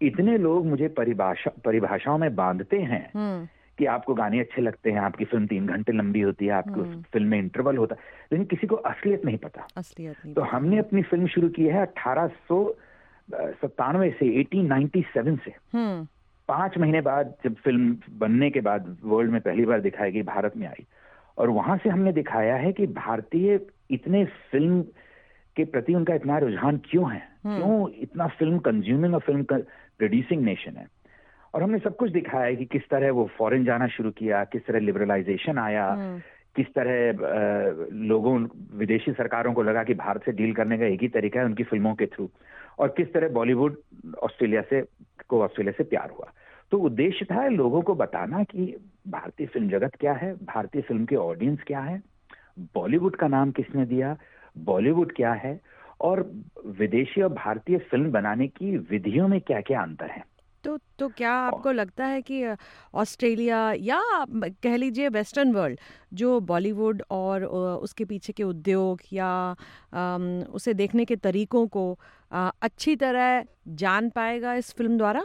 इतने 0.01 0.37
लोग 0.39 0.67
मुझे 0.67 0.89
परिभाषा 0.89 1.51
परिभाषाओं 1.65 2.19
में 2.19 2.35
बांधते 2.37 2.81
हैं 2.81 3.09
हम्म। 3.15 3.47
कि 3.79 3.85
आपको 3.87 4.15
गाने 4.15 4.41
अच्छे 4.41 4.63
लगते 4.63 4.91
हैं 4.91 5.01
आपकी 5.01 5.25
फ़िल्म 5.25 5.47
तीन 5.47 5.67
घंटे 5.67 5.93
लंबी 5.93 6.21
होती 6.21 6.47
है 6.47 6.53
आपकी 6.53 6.81
उस 6.81 6.95
फ़िल्म 7.13 7.29
में 7.29 7.39
इंटरवल 7.39 7.77
होता 7.77 7.95
है 7.95 8.27
लेकिन 8.33 8.47
किसी 8.47 8.67
को 8.67 8.77
असलियत 8.91 9.25
नहीं 9.25 9.39
पता। 9.39 9.67
असलियत 9.77 10.17
नहीं 10.25 10.35
तो 10.35 10.43
हमने 10.43 10.79
अपनी 10.79 11.03
फ़िल्म 11.03 11.27
शुरू 11.27 11.49
की 11.49 11.67
है 11.67 11.81
अठारह 11.83 12.27
सौ 12.49 12.65
सत्तानवे 13.29 14.11
से 14.11 14.29
एटीन 14.41 14.67
नाइनटी 14.67 15.03
सेवन 15.15 15.37
से। 15.45 15.55
पाँच 16.49 16.79
महीने 16.79 17.01
बाद 17.01 17.35
जब 17.45 17.55
फ़िल्म 17.55 17.97
बनने 18.19 18.51
के 18.51 18.61
बाद 18.61 18.97
वर्ल्ड 19.05 19.33
में 19.33 19.41
पहली 19.41 19.65
बार 19.65 19.81
दिखाई 19.81 20.13
गई 20.13 20.23
भारत 20.25 20.57
में 20.57 20.67
आई। 20.67 20.87
और 21.39 21.51
वहाँ 21.51 21.77
से 21.77 21.89
हमने 21.89 22.13
दिखाया 22.13 22.55
है 22.57 22.73
कि 22.73 22.87
भारतीय 22.95 23.57
इतने 23.91 24.25
फ़िल्म 24.53 24.83
के 25.57 25.65
प्रति 25.67 25.95
उनका 25.95 26.15
इतना 26.15 26.39
रुझान 26.39 26.77
क्यों 26.85 27.11
है 27.13 27.23
हम्म। 27.45 27.57
क्यों 27.57 27.89
इतना 28.03 28.27
फ़िल्म 28.39 28.59
कंज्यूमिंग 28.59 29.15
और 29.15 29.21
फ़िल्म 29.21 29.43
प्रोड्यूसिंग 29.45 30.43
नेशन 30.43 30.77
है 30.77 30.87
और 31.55 31.63
हमने 31.63 31.79
सब 31.79 31.97
कुछ 31.97 32.11
दिखाया 32.13 32.45
है 32.45 32.57
कि 32.57 32.65
किस 32.65 32.89
तरह 32.91 33.11
वो 33.11 33.29
फॉरेन 33.39 33.65
जाना 33.65 33.87
शुरू 33.89 34.11
किया 34.11 34.45
किस 34.47 34.67
तरह 34.67 34.81
लिबरलाइजेशन 34.81 35.59
आया 35.59 35.87
हम्म। 35.87 36.21
किस 36.57 36.67
तरह 36.75 37.93
लोगों 38.05 38.35
विदेशी 38.75 39.13
सरकारों 39.13 39.53
को 39.53 39.63
लगा 39.63 39.83
कि 39.85 39.95
भारत 39.95 40.25
से 40.25 40.33
डील 40.33 40.55
करने 40.55 40.79
का 40.79 40.87
एक 40.87 41.03
ही 41.03 41.09
तरीका 41.09 41.41
है 41.41 41.47
उनकी 41.47 41.65
फ़िल्मों 41.65 41.95
के 41.95 42.07
थ्रू 42.07 42.29
और 42.79 42.89
किस 42.97 43.13
तरह 43.13 43.29
बॉलीवुड 43.29 43.77
ऑस्ट्रेलिया 44.23 44.63
से 44.63 44.83
को 45.29 45.43
ऑस्ट्रेलिया 45.43 45.73
से 45.73 45.85
प्यार 45.87 46.11
हुआ 46.11 46.33
तो 46.73 46.79
उद्देश्य 46.81 47.25
था 47.25 47.47
लोगों 47.49 47.83
को 47.83 47.95
बताना 47.95 48.43
कि 48.45 48.75
भारतीय 49.09 49.47
फ़िल्म 49.47 49.69
जगत 49.69 49.95
क्या 50.01 50.13
है 50.15 50.33
भारतीय 50.47 50.83
फ़िल्म 50.83 51.05
के 51.05 51.17
ऑडियंस 51.17 51.63
क्या 51.67 51.81
है 51.81 52.01
बॉलीवुड 52.75 53.17
का 53.17 53.29
नाम 53.29 53.51
किसने 53.51 53.85
दिया, 53.87 54.17
बॉलीवुड 54.57 55.15
क्या 55.17 55.33
है 55.35 55.61
और 56.01 56.31
विदेशी 56.79 57.23
और 57.23 57.33
भारतीय 57.35 57.79
फ़िल्म 57.91 58.11
बनाने 58.13 58.47
की 58.49 58.77
विधियों 58.91 59.29
में 59.29 59.41
क्या 59.41 59.61
क्या 59.61 59.83
अंतर 59.83 60.11
है? 60.11 60.25
तो 60.65 60.77
तो 60.99 61.09
क्या 61.09 61.33
आपको 61.33 61.73
लगता 61.73 62.07
है 62.07 62.21
कि 62.23 62.45
ऑस्ट्रेलिया 62.95 63.61
या 63.73 64.01
कह 64.63 64.77
लीजिए 64.77 65.09
वेस्टर्न 65.09 65.53
वर्ल्ड, 65.53 65.79
जो 66.15 66.41
बॉलीवुड 66.41 67.03
और 67.11 67.45
उसके 67.45 68.05
पीछे 68.05 68.33
के 68.33 68.43
उद्योग 68.43 69.01
या 69.13 69.31
उसे 70.55 70.75
देखने 70.75 71.05
के 71.05 71.17
तरीकों 71.17 71.67
को 71.69 71.99
अच्छी 72.33 72.97
तरह 72.97 73.45
जान 73.69 74.11
पाएगा 74.11 74.55
इस 74.55 74.73
फ़िल्म 74.75 74.99
द्वारा? 74.99 75.25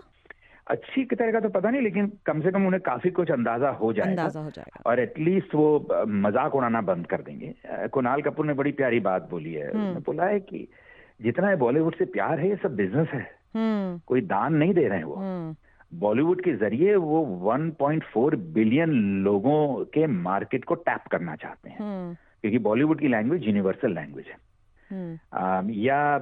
अच्छी 0.67 1.05
तरह 1.05 1.31
का 1.31 1.39
तो 1.39 1.49
पता 1.49 1.69
नहीं 1.69 1.81
लेकिन 1.81 2.11
कम 2.25 2.41
से 2.41 2.51
कम 2.51 2.65
उन्हें 2.65 2.81
काफ़ी 2.81 3.09
कुछ 3.09 3.31
अंदाज़ा 3.31 3.69
हो 3.69 3.93
जाएगा। 3.93 4.09
अंदाज़ा 4.09 4.39
हो 4.39 4.49
जाएगा। 4.49 4.89
और 4.89 4.99
एटलीस्ट 4.99 5.55
वो 5.55 5.87
मज़ाक 6.07 6.55
उड़ाना 6.55 6.81
बंद 6.81 7.07
कर 7.07 7.21
देंगे। 7.21 7.55
कुणाल 7.87 8.21
कपूर 8.21 8.45
ने 8.45 8.53
बड़ी 8.53 8.71
प्यारी 8.71 8.99
बात 8.99 9.29
बोली 9.29 9.53
है। 9.53 9.77
हम्म। 9.77 9.99
बोला 9.99 10.25
है 10.25 10.39
कि 10.39 10.67
जितना 11.21 11.47
है 11.47 11.55
बॉलीवुड 11.55 11.95
से 11.95 12.05
प्यार 12.05 12.39
है 12.39 12.49
ये 12.49 12.55
सब 12.55 12.75
बिज़नेस 12.75 13.07
है। 13.07 13.31
हम्म। 13.55 14.01
कोई 14.07 14.21
दान 14.21 14.53
नहीं 14.53 14.73
दे 14.73 14.87
रहे 14.87 14.97
हैं 14.97 15.05
वो। 15.05 15.15
हम्म। 15.15 15.55
बॉलीवुड 15.99 16.41
के 16.41 16.53
ज़रिए 16.53 16.95
वो 16.95 17.25
1.4 17.51 18.35
बिलियन 18.35 18.89
लोगों 19.23 19.85
के 19.85 20.07
मार्केट 20.07 20.65
को 20.65 20.75
टैप 20.75 21.01
करना 21.11 21.35
चाहते 21.35 21.69
हैं। 21.69 22.17
क्योंकि 22.41 22.59
बॉलीवुड 22.59 22.99
की 22.99 23.07
लैंग्वेज 23.07 23.47
यूनिवर्सल 23.47 23.93
लैंग्वेज 23.93 24.25
है। 24.27 24.53
आ, 25.33 25.61
या 25.65 26.15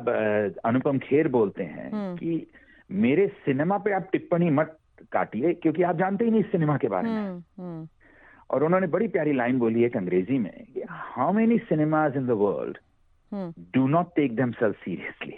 अनुपम 0.65 0.99
खेर 0.99 1.27
बोलते 1.27 1.63
हैं 1.63 2.15
कि 2.15 2.47
मेरे 2.91 3.27
सिनेमा 3.45 3.77
पे 3.77 3.91
आप 3.93 4.09
टिप्पणी 4.11 4.49
मत 4.49 4.77
काटिए 5.11 5.53
क्योंकि 5.53 5.83
आप 5.83 5.97
जानते 5.97 6.25
ही 6.25 6.31
नहीं 6.31 6.41
इस 6.41 6.51
सिनेमा 6.51 6.77
के 6.77 6.87
बारे 6.87 7.09
में। 7.09 7.15
हम्म, 7.17 7.63
हम्म। 7.63 7.87
और 8.49 8.63
उन्होंने 8.63 8.87
बड़ी 8.87 9.07
प्यारी 9.07 9.33
लाइन 9.33 9.59
बोली 9.59 9.83
है 9.83 9.89
अंग्रेज़ी 9.97 10.37
में 10.39 10.51
how 10.89 11.33
many 11.33 11.57
cinemas 11.69 12.17
in 12.17 12.25
the 12.27 12.31
world 12.41 12.77
do 13.73 13.87
not 13.87 14.07
take 14.15 14.35
themselves 14.51 14.75
seriously 14.83 15.37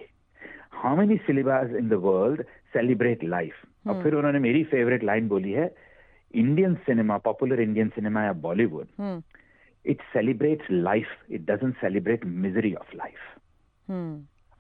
how 0.74 0.96
many 0.98 1.18
cinemas 1.28 1.76
in 1.76 1.90
the 1.90 2.00
world 2.04 2.44
celebrate 2.74 3.24
life 3.24 3.54
और 3.88 4.02
फिर 4.04 4.16
उन्होंने 4.16 4.40
मेरी 4.40 4.64
फेवरेट 4.64 5.04
लाइन 5.04 5.28
बोली 5.28 5.52
है 5.52 5.74
Indian 6.34 6.76
cinema 6.86 7.18
popular 7.26 7.62
Indian 7.62 7.90
cinema 7.90 8.24
या 8.24 8.34
Bollywood 8.42 8.88
it 9.86 10.02
celebrates 10.14 10.72
life 10.72 11.08
it 11.32 11.50
doesn't 11.52 11.76
celebrate 11.78 12.26
misery 12.26 12.74
of 12.74 12.96
life 12.96 13.92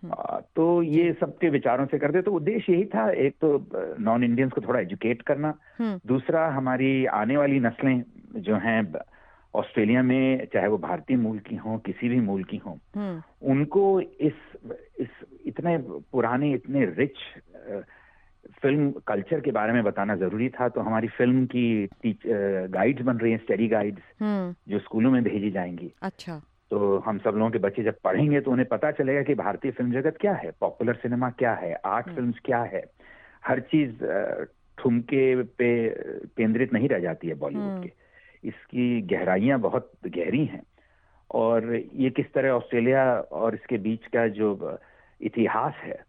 तो 0.05 0.81
ये 0.83 1.11
सबके 1.19 1.49
विचारों 1.49 1.85
से 1.85 1.97
करते 1.99 2.21
तो 2.21 2.31
उद्देश्य 2.31 2.73
यही 2.73 2.85
था 2.85 3.09
एक 3.25 3.35
तो 3.41 3.95
नॉन 3.99 4.23
इंडियंस 4.23 4.51
को 4.51 4.61
थोड़ा 4.61 4.79
एजुकेट 4.79 5.21
करना। 5.21 5.53
हम्म। 5.79 5.99
दूसरा 6.07 6.47
हमारी 6.49 7.05
आने 7.15 7.37
वाली 7.37 7.59
नस्लें 7.59 8.03
जो 8.37 8.55
हैं 8.55 8.81
ऑस्ट्रेलिया 9.53 10.01
में 10.03 10.47
चाहे 10.53 10.67
वो 10.67 10.77
भारतीय 10.77 11.17
मूल 11.17 11.39
की 11.39 11.55
हों 11.55 11.77
किसी 11.79 12.09
भी 12.09 12.19
मूल 12.19 12.43
की 12.43 12.57
हों 12.57 12.75
हम्म। 12.95 13.51
उनको 13.51 13.99
इस 14.01 14.39
इस 14.99 15.09
इतने 15.45 15.77
पुराने 16.11 16.51
इतने 16.53 16.85
रिच 16.85 17.17
फ़िल्म 18.61 18.91
कल्चर 19.07 19.39
के 19.39 19.51
बारे 19.51 19.73
में 19.73 19.83
बताना 19.83 20.15
ज़रूरी 20.15 20.49
था। 20.49 20.67
तो 20.69 20.81
हमारी 20.81 21.07
फ़िल्म 21.07 21.45
की 21.45 21.89
गाइड्स 22.05 23.01
बन 23.01 23.17
रही 23.17 23.31
हैं 23.31 23.39
स्टडी 23.39 23.67
गाइड्स 23.67 24.01
हम्म। 24.21 24.71
जो 24.71 24.79
स्कूलों 24.79 25.11
में 25.11 25.23
भेजी 25.23 25.51
जाएँगी। 25.51 25.91
अच्छा। 26.01 26.41
तो 26.73 26.97
हम 26.97 27.17
सब 27.17 27.29
लोगों 27.29 27.51
के 27.51 27.57
बच्चे 27.57 27.83
जब 27.83 27.95
पढ़ेंगे 28.03 28.41
तो 28.41 28.51
उन्हें 28.51 28.67
पता 28.67 28.91
चलेगा 28.91 29.21
कि 29.21 29.35
भारतीय 29.35 29.71
फ़िल्म 29.71 29.91
जगत 29.91 30.17
क्या 30.21 30.33
है 30.33 30.51
पॉपुलर 30.59 30.93
सिनेमा 30.93 31.29
क्या 31.29 31.53
है 31.53 31.73
आर्ट 31.73 32.05
फ़िल्म 32.05 32.23
हम्म। 32.23 32.33
क्या 32.45 32.63
है। 32.63 32.83
हर 33.47 33.59
चीज़ 33.59 33.91
ठुमके 34.77 35.43
पे 35.43 35.89
केंद्रित 36.25 36.73
नहीं 36.73 36.89
रह 36.89 36.99
जाती 36.99 37.27
है 37.27 37.33
बॉलीवुड 37.33 37.83
के। 37.83 37.91
इसकी 38.47 39.01
गहराइयाँ 39.01 39.59
बहुत 39.59 39.91
गहरी 40.07 40.45
हैं। 40.45 40.63
और 41.31 41.75
ये 41.93 42.09
किस 42.09 42.33
तरह 42.33 42.49
ऑस्ट्रेलिया 42.49 43.19
और 43.19 43.55
इसके 43.55 43.77
बीच 43.77 44.05
का 44.05 44.27
जो 44.27 44.77
इतिहास 45.21 45.73
है 45.77 46.03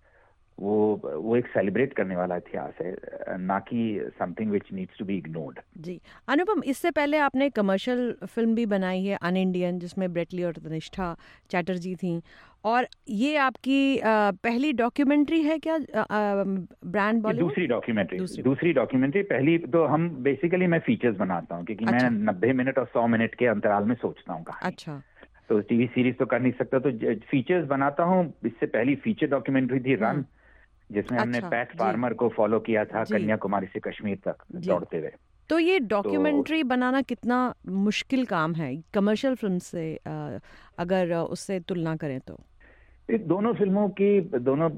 वो 0.58 1.00
वो 1.04 1.36
एक 1.36 1.46
सेलिब्रेट 1.48 1.92
करने 1.92 2.16
वाला 2.16 2.36
इतिहास 2.36 2.74
है 2.80 3.36
ना 3.38 3.58
कि 3.68 4.10
something 4.18 4.50
which 4.50 4.72
needs 4.72 4.98
to 4.98 5.04
be 5.04 5.16
ignored 5.18 5.58
जी। 5.78 6.00
अनुपम 6.28 6.62
इससे 6.66 6.90
पहले 6.92 7.18
आपने 7.20 7.48
कमर्शियल 7.50 8.14
फ़िल्म 8.24 8.54
भी 8.54 8.66
बनाई 8.68 9.04
है 9.04 9.18
अन 9.22 9.36
इंडियन 9.36 9.78
जिसमें 9.78 10.12
ब्रेटली 10.12 10.44
और 10.44 10.52
तनिष्ठा 10.58 11.14
चैटर्जी 11.50 11.94
थी। 11.94 12.20
और 12.64 12.86
ये 13.10 13.36
आपकी 13.36 14.00
पहली 14.04 14.72
डॉक्यूमेंट्री 14.74 15.40
है 15.42 15.58
क्या 15.58 15.78
ब्रांड 15.78 17.22
बॉलीवुड 17.22 17.48
दूसरी 17.48 17.66
डॉक्यूमेंट्री 17.66 18.18
दूसरी। 18.42 18.72
डॉक्यूमेंट्री 18.72 19.22
पहली 19.24 19.56
तो 19.58 19.84
हम 19.86 20.08
बेसिकली 20.24 20.66
मैं 20.66 20.78
फीचर्स 20.86 21.16
बनाता 21.16 21.56
हूँ 21.56 21.64
क्योंकि 21.64 21.84
अच्छा। 21.84 22.08
मैं 22.08 22.10
नब्बे 22.22 22.52
मिनट 22.52 22.78
और 22.78 22.86
सौ 22.94 23.06
मिनट 23.08 23.34
के 23.34 23.46
अंतराल 23.46 23.84
में 23.84 23.94
सोचता 23.96 24.32
हूँ 24.32 24.44
अच्छा। 24.62 25.00
तो 25.48 25.60
टीवी 25.62 25.86
सीरीज़ 25.94 26.14
तो 26.16 26.26
कर 26.26 26.40
नहीं 26.40 26.52
सकता 26.58 26.78
तो 26.78 26.90
फीचर्स 27.30 27.66
बनाता 27.68 28.04
हूँ। 28.04 28.22
इससे 28.46 28.66
पहली 28.68 28.94
फीचर 29.04 29.26
डॉक्यूमेंट्री 29.30 29.80
थी 29.80 29.94
रन 29.96 30.24
जिसमें 30.92 31.18
हमने 31.18 31.38
अच्छा, 31.38 31.48
पैट 31.48 31.76
फार्मर 31.78 32.14
को 32.14 32.28
फॉलो 32.28 32.60
किया 32.60 32.84
था 32.84 33.04
कन्याकुमारी 33.04 33.66
से 33.66 33.80
कश्मीर 33.80 34.16
तक 34.16 34.36
दौड़ते 34.52 34.98
हुए। 34.98 35.10
तो 35.48 35.58
ये 35.58 35.78
डॉक्यूमेंट्री 35.78 36.62
तो, 36.62 36.68
बनाना 36.68 37.02
कितना 37.02 37.54
मुश्किल 37.68 38.24
काम 38.24 38.54
है? 38.54 38.82
कमर्शियल 38.94 39.34
फ़िल्म 39.34 39.58
से 39.58 39.98
अगर 40.78 41.14
उससे 41.14 41.60
तुलना 41.60 41.96
करें 41.96 42.20
तो। 42.20 42.40
दोनों 43.10 43.54
फ़िल्मों 43.54 43.88
की 43.88 44.20
दोनों 44.20 44.70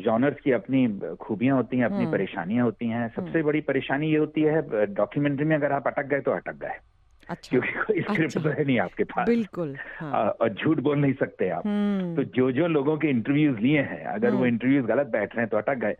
जॉनर्स 0.00 0.36
की 0.44 0.52
अपनी 0.52 1.00
खूबियाँ 1.20 1.56
होती 1.56 1.76
हैं 1.76 1.84
अपनी 1.84 1.98
हम्म। 1.98 2.12
परेशानियाँ 2.12 2.64
होती 2.64 2.86
हैं। 2.86 3.08
सबसे 3.08 3.30
हम्म। 3.30 3.42
बड़ी 3.42 3.60
परेशानी 3.60 4.10
ये 4.10 4.16
होती 4.16 4.40
है 4.40 4.86
डॉक्यूमेंट्री 4.86 5.46
में 5.46 5.56
अगर 5.56 5.72
आप 5.72 5.86
अटक 5.86 6.06
गए 6.06 6.20
तो 6.20 6.30
अटक 6.30 6.54
गए। 6.54 6.78
अच्छा, 7.28 7.50
क्योंकि 7.50 7.68
कोई 7.68 8.00
स्क्रिप्ट 8.00 8.36
अच्छा, 8.36 8.40
तो 8.40 8.48
है 8.48 8.64
नहीं 8.64 8.78
आपके 8.78 9.04
पास। 9.04 9.28
बिल्कुल 9.28 9.76
हाँ। 9.98 10.28
और 10.30 10.48
झूठ 10.48 10.80
बोल 10.80 10.98
नहीं 10.98 11.12
सकते 11.12 11.48
आप। 11.48 11.66
हम्म। 11.66 12.14
तो 12.16 12.24
जो 12.24 12.50
जो 12.52 12.66
लोगों 12.66 12.96
के 12.98 13.08
इंटरव्यूज़ 13.08 13.58
लिए 13.58 13.80
हैं 13.80 14.04
अगर 14.04 14.30
वो 14.30 14.46
इंटरव्यूज़ 14.46 14.86
गलत 14.86 15.06
बैठ 15.06 15.34
रहे 15.36 15.40
हैं 15.40 15.50
तो 15.50 15.56
अटक 15.56 15.74
गए। 15.74 15.96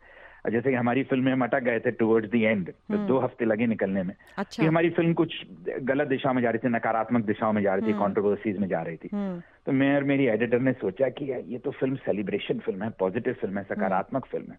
जैसे 0.50 0.70
कि 0.70 0.76
हमारी 0.76 1.02
फ़िल्म 1.02 1.24
में 1.24 1.32
हम 1.32 1.44
अटक 1.44 1.62
गए 1.62 1.80
थे 1.80 1.90
टुवर्ड्स 1.90 2.30
दी 2.30 2.42
एंड 2.42 2.70
तो 2.70 2.96
दो 3.06 3.18
हफ़्ते 3.18 3.44
लगे 3.44 3.66
निकलने 3.66 4.02
में। 4.02 4.14
अच्छा। 4.38 4.62
कि 4.62 4.66
हमारी 4.68 4.90
फ़िल्म 4.90 5.12
कुछ 5.12 5.34
गलत 5.82 6.08
दिशा 6.08 6.32
में 6.32 6.42
जा 6.42 6.50
रही 6.50 6.58
थी 6.58 6.68
नकारात्मक 6.68 7.24
दिशाओं 7.24 7.52
में 7.52 7.62
जा 7.62 7.74
रही 7.74 7.88
थी 7.88 7.98
कॉन्ट्रोवर्सीज 7.98 8.58
में 8.58 8.68
जा 8.68 8.82
रही 8.82 8.96
थी। 8.96 9.08
तो 9.66 9.72
मैं 9.72 9.94
और 9.96 10.04
मेरी 10.04 10.26
एडिटर 10.26 10.58
ने 10.58 10.72
सोचा 10.72 11.08
कि 11.08 11.24
ये 11.52 11.58
तो 11.58 11.70
फ़िल्म 11.70 11.96
सेलिब्रेशन 11.96 12.58
फ़िल्म 12.58 12.82
है 12.82 12.90
पॉजिटिव 12.90 13.34
फ़िल्म 13.40 13.58
है 13.58 13.64
सकारात्मक 13.64 14.26
फ़िल्म 14.26 14.52
है। 14.52 14.58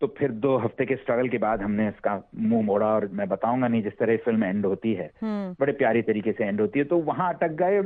तो 0.00 0.06
फिर 0.18 0.30
दो 0.30 0.56
हफ़्ते 0.56 0.86
के 0.86 0.96
स्ट्रगल 0.96 1.28
के 1.28 1.38
बाद 1.38 1.62
हमने 1.62 1.88
इसका 1.88 2.28
मुँह 2.36 2.62
मोड़ा 2.62 2.86
और 2.86 3.08
मैं 3.12 3.28
बताऊँगा 3.28 3.68
नहीं 3.68 3.82
जिस 3.82 3.98
तरह 3.98 4.16
फ़िल्म 4.16 4.44
एंड 4.44 4.66
होती 4.66 4.94
है। 4.94 5.10
हम्म। 5.22 5.56
बड़े 5.60 5.72
प्यारी 5.72 6.02
तरीके 6.02 6.32
से 6.32 6.44
एंड 6.44 6.60
होती 6.60 6.78
है। 6.78 6.84
तो 6.84 6.98
वहाँ 6.98 7.34
अटक 7.34 7.50
गए। 7.50 7.82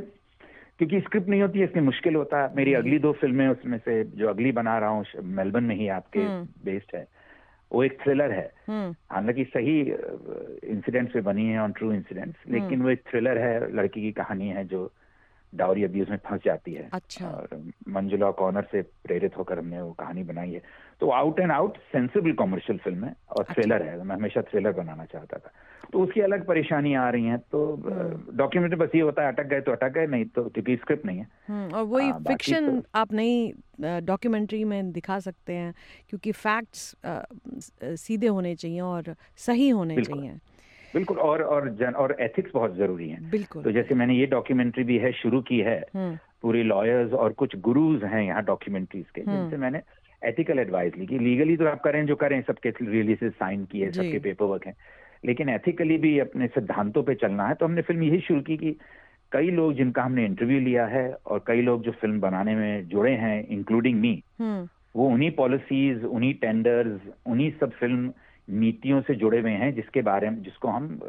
क्योंकि 0.79 1.01
स्क्रिप्ट 1.01 1.29
नहीं 1.29 1.43
होती 1.43 1.59
है 1.59 1.65
इसमें 1.65 1.83
मुश्किल 1.83 2.15
होता 2.15 2.43
है। 2.43 2.57
मेरी 2.57 2.75
अगली 2.75 2.99
दो 2.99 3.13
फ़िल्में 3.13 3.49
उसमें 3.49 3.79
से 3.79 4.05
जो 4.05 4.29
अगली 4.29 4.53
बना 4.53 4.79
रहा 4.79 4.89
हूँ 4.89 5.05
मेलबर्न 5.23 5.65
में 5.65 5.77
ही 5.77 5.89
आपके 5.89 6.21
बेस्ड 6.65 6.95
हम्म। 6.95 6.99
है 6.99 7.07
वो 7.73 7.85
एक 7.85 7.99
थ्रिलर 8.01 8.33
है। 8.33 8.53
हम्म। 8.69 8.95
हालाँकि 9.11 9.45
सही 9.45 9.81
इंसिडेंट्स 10.65 11.13
पे 11.13 11.21
बनी 11.21 11.47
है 11.47 11.59
ऑन 11.59 11.73
ट्रू 11.73 11.93
इंसिडेंट्स 11.93 12.51
लेकिन 12.51 12.83
वो 12.83 12.91
एक 12.91 13.03
थ्रिलर 13.11 13.39
है 13.39 13.75
लड़की 13.75 14.01
की 14.01 14.13
कहानी 14.13 14.49
है 14.49 14.65
जो 14.65 14.93
डाउरी 15.55 15.85
अब्यूज 15.85 16.11
में 16.11 16.17
फंस 16.27 16.41
जाती 16.45 16.73
है। 16.73 16.89
अच्छा। 16.93 17.29
और 17.29 17.49
मंजुला 17.89 18.31
कॉर्नर 18.31 18.67
से 18.73 18.83
प्रेरित 18.83 19.37
होकर 19.39 19.59
हमने 19.59 19.83
वो 19.83 19.93
कहानी 19.93 20.23
बनाई 20.23 20.53
है। 20.53 20.63
तो 21.01 21.11
out 21.11 21.41
and 21.41 21.53
out 21.53 21.77
sensible 21.93 22.33
commercial 22.33 22.79
film 22.79 23.05
है 23.05 23.15
और 23.37 23.45
थ्रिलर 23.45 23.75
अच्छा। 23.75 23.91
है। 23.91 24.05
मैं 24.05 24.17
हमेशा 24.17 24.43
थ्रिलर 24.43 24.73
बनाना 24.73 25.05
चाहता 25.05 25.39
था। 25.39 25.53
तो 25.93 26.01
उसकी 26.01 26.21
अलग 26.21 26.47
परेशानियाँ 26.47 27.07
आ 27.07 27.11
रही 27.11 27.25
है। 27.25 27.37
तो 27.53 27.61
डॉक्यूमेंट्री 28.35 28.77
हम्म। 28.77 28.87
बस 28.87 28.95
ये 28.95 29.01
होता 29.01 29.23
है 29.23 29.33
अटक 29.33 29.47
गए 29.47 29.61
तो 29.61 29.73
अटक 29.73 29.93
गए 29.93 30.07
नहीं 30.07 30.25
तो 30.25 30.45
क्योंकि 30.45 30.77
स्क्रिप्ट 30.77 31.07
नहीं 31.07 31.19
है। 31.19 31.27
हम्म, 31.49 31.75
और 31.75 31.85
वही 31.85 32.13
फिक्शन 32.13 32.81
तो, 32.81 32.87
आप 32.95 33.13
नहीं 33.13 33.53
डॉक्यूमेंट्री 34.05 34.65
में 34.65 34.93
दिखा 34.93 35.19
सकते 35.21 35.53
हैं 35.53 35.75
क्योंकि 36.09 36.33
फैक्ट्स 36.33 36.97
सीधे 38.01 38.27
होने 38.27 38.55
चाहिए 38.55 38.81
और 38.81 39.15
सही 39.37 39.69
होने 39.69 40.03
चाहिए। 40.03 40.39
बिल्कुल 40.95 41.19
और 41.21 41.43
और 41.45 41.69
जन 41.77 41.95
और 41.97 42.17
एथिक्स 42.21 42.51
बहुत 42.55 42.77
ज़रूरी 42.77 43.09
है 43.09 43.19
बिल्कुल 43.31 43.63
तो 43.63 43.71
जैसे 43.73 43.95
मैंने 43.95 44.15
ये 44.15 44.27
डॉक्यूमेंट्री 44.29 44.85
भी 44.85 44.99
है 44.99 45.13
शुरू 45.15 45.41
की 45.43 45.59
है 45.61 45.79
हम्म। 45.95 46.17
पूरी 46.43 46.63
लॉयर्स 46.65 47.13
और 47.15 47.33
कुछ 47.35 47.57
गुरुज 47.61 48.05
हैं 48.05 48.23
यहाँ 48.23 48.45
डॉक्यूमेंट्रीज 48.45 49.05
के 49.11 49.21
हम्म। 49.21 49.33
जिनसे 49.33 49.57
मैंने 49.57 49.81
एथिकल 50.23 50.59
एडवाइस 50.59 50.97
ली 50.97 51.07
कि 51.07 51.19
लीगली 51.19 51.57
तो 51.57 51.67
आप 51.67 51.81
करें 51.81 52.05
जो 52.07 52.17
करें 52.17 52.41
सबके 52.43 52.71
रिलीज़ 52.83 53.25
साइन 53.25 53.65
किए 53.65 53.91
सबके 53.93 54.19
पेपर 54.21 54.45
वर्क 54.45 54.67
हैं 54.67 54.77
लेकिन 55.25 55.49
एथिकली 55.49 55.97
भी 55.97 56.19
अपने 56.19 56.47
सिद्धांतों 56.49 57.03
पे 57.03 57.15
चलना 57.15 57.47
है 57.49 57.55
तो 57.55 57.67
हमने 57.67 57.83
फ़िल्म 57.83 58.03
यही 58.03 58.21
शुरू 58.21 58.41
की 58.43 58.57
कि 58.57 58.77
कई 59.33 59.51
लोग 59.51 59.75
जिनका 59.75 60.03
हमने 60.03 60.25
इंटरव्यू 60.25 60.61
लिया 60.61 60.87
है 60.87 61.07
और 61.27 61.45
कई 61.47 61.63
लोग 61.63 61.83
जो 61.83 61.93
फ़िल्म 61.93 62.21
बनाने 62.21 62.55
में 62.55 62.89
जुड़े 62.89 63.13
हैं 63.17 63.37
इंक्लूडिंग 63.49 64.01
मी 64.01 64.13
हम्म। 64.41 64.69
वो 64.97 65.09
उन्हीं 65.09 65.31
पॉलिसीज़ 65.31 66.05
उन्हीं 66.07 66.35
टेंडर्स 66.35 67.01
उन्हीं 67.27 67.51
सब 67.61 67.73
फ़िल्म 67.73 68.13
नीतियों 68.49 69.01
से 69.01 69.15
जुड़े 69.15 69.41
हुए 69.41 69.51
हैं 69.51 69.75
जिसके 69.75 70.03
बारे 70.03 70.31
में 70.31 70.43
जिसको 70.43 70.69
हम 70.69 71.01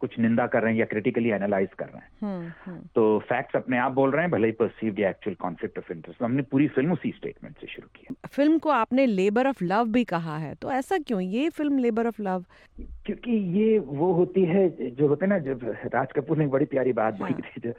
कुछ 0.00 0.18
निंदा 0.18 0.46
कर 0.46 0.62
रहे 0.62 0.72
हैं 0.72 0.80
या 0.80 0.86
क्रिटिकली 0.86 1.30
एनालाइज 1.30 1.68
कर 1.78 1.86
रहे 1.86 1.98
हैं। 1.98 2.08
हुँ, 2.22 2.52
हुँ. 2.66 2.82
तो 2.94 3.18
फैक्ट्स 3.18 3.56
अपने 3.56 3.78
आप 3.78 3.92
बोल 3.92 4.10
रहे 4.10 4.22
हैं 4.22 4.30
भले 4.30 4.46
ही 4.46 4.52
perceived 4.52 4.98
actual 4.98 5.34
conflict 5.34 5.78
of 5.78 5.92
interest 5.92 6.22
हमने 6.22 6.42
पूरी 6.42 6.68
फ़िल्म 6.68 6.92
उसी 6.92 7.10
स्टेटमेंट 7.10 7.56
से 7.56 7.66
शुरू 7.66 7.88
की 7.88 8.14
फ़िल्म 8.28 8.58
को 8.58 8.68
आपने 8.68 9.06
लेबर 9.06 9.46
ऑफ़ 9.46 9.64
लव 9.64 9.88
भी 9.88 10.04
कहा 10.04 10.38
है 10.38 10.54
तो 10.54 10.70
ऐसा 10.70 10.98
क्यों? 10.98 11.20
ये 11.20 11.48
फ़िल्म 11.50 11.78
लेबर 11.78 12.06
ऑफ़ 12.06 12.22
लव 12.22 12.44
क्योंकि 12.80 13.32
ये 13.60 13.78
वो 13.78 14.12
होती 14.12 14.44
है 14.44 14.90
जो 14.90 15.08
होते 15.08 15.26
ना 15.26 15.38
जब 15.38 15.60
राज 15.84 16.08
कपूर 16.16 16.38
ने 16.38 16.46
बड़ी 16.46 16.64
प्यारी 16.64 16.92
बात 16.92 17.20
हाँ. 17.20 17.30
बोली 17.30 17.42
थी 17.42 17.60
जो 17.60 17.72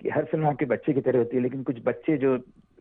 कि 0.00 0.08
हर 0.08 0.24
फ़िल्म 0.24 0.46
आपके 0.46 0.64
बच्चे 0.64 0.92
की 0.92 1.00
तरह 1.00 1.18
होती 1.18 1.36
है 1.36 1.42
लेकिन 1.42 1.62
कुछ 1.62 1.76
बच्चे 1.84 2.16
जो 2.18 2.36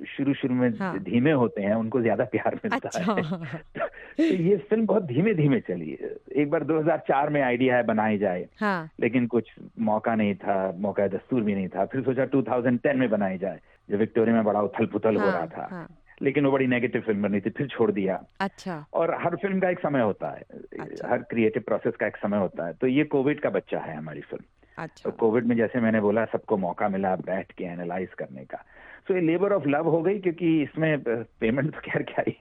शुरू 0.06 0.34
शुरू 0.34 0.56
में 0.56 0.70
हाँ. 0.80 0.98
धीमे 1.00 1.32
होते 1.32 1.62
हैं 1.62 1.75
उनको 1.75 2.01
ज़्यादा 2.01 2.24
प्यार 2.25 2.56
मिलता 2.56 2.88
अच्छा। 2.88 3.13
है 3.13 3.62
तो 4.18 4.24
ये 4.24 4.58
फ़िल्म 4.58 4.86
बहुत 4.86 5.04
धीमे 5.04 5.34
धीमे 5.34 5.60
चली 5.60 5.98
एक 6.36 6.50
बार 6.50 6.63
2004 6.63 7.30
में 7.30 7.42
आइडिया 7.42 7.75
है 7.75 7.84
बनाई 7.84 8.18
जाए 8.18 8.48
हाँ. 8.60 8.89
लेकिन 9.00 9.27
कुछ 9.27 9.50
मौका 9.80 10.16
नहीं 10.16 10.36
था 10.36 10.56
मौका 10.77 11.08
दस्तूर 11.08 11.44
भी 11.44 11.56
नहीं 11.56 11.68
था 11.68 11.86
फिर 11.86 12.04
सोचा 12.04 12.27
2010 12.30 12.96
में 12.96 13.10
बनाई 13.10 13.38
जाए 13.38 13.60
जो 13.89 13.98
विक्टोरिया 13.98 14.36
में 14.36 14.44
बड़ा 14.44 14.62
उथल 14.62 14.86
पुथल 14.86 15.18
हाँ, 15.18 15.25
हो 15.25 15.32
रहा 15.32 15.48
था 15.48 15.68
हाँ. 15.72 15.88
लेकिन 16.22 16.46
वो 16.46 16.51
बड़ी 16.51 16.68
नेगेटिव 16.68 17.01
फ़िल्म 17.01 17.22
बनी 17.22 17.39
थी 17.39 17.50
फिर 17.50 17.68
छोड़ 17.68 17.92
दिया 17.92 18.24
अच्छा 18.39 18.86
और 18.94 19.13
हर 19.24 19.36
फ़िल्म 19.36 19.60
का 19.60 19.70
एक 19.70 19.80
समय 19.80 20.01
होता 20.01 20.30
है 20.30 20.44
अच्छा। 20.80 21.10
हर 21.10 21.18
क्रिएटिव 21.18 21.63
प्रोसेस 21.68 21.96
का 21.96 22.08
एक 22.08 22.18
समय 22.18 22.38
होता 22.38 22.68
है 22.68 22.74
तो 22.74 22.88
ये 22.88 23.04
कोविड 23.04 23.39
का 23.39 23.50
बच्चा 23.50 23.80
है 23.80 23.98
हमारी 23.98 24.22
फ़िल्म 24.22 24.44
अच्छा 24.77 25.10
तो 25.10 25.16
कोविड 25.18 25.46
में 25.46 25.56
जैसे 25.56 25.80
मैंने 25.80 26.01
बोला 26.01 26.25
सबको 26.25 26.58
मौका 26.58 26.89
मिला 26.89 27.16
बैठ 27.16 27.51
के 27.51 27.63
एनालाइज 27.63 28.13
करने 28.13 28.44
का 28.46 28.63
सो 29.08 29.16
ये 29.16 29.22
लेबर 29.22 29.54
ऑफ़ 29.54 29.68
लव 29.68 29.90
हो 29.90 30.02
गई 30.02 30.20
क्योंकि 30.20 30.62
इसमें 30.64 30.98
पेमेंट 31.08 31.74
तो 31.74 31.82
खैर 31.86 32.04
क्या 32.04 32.24
ही 32.28 32.36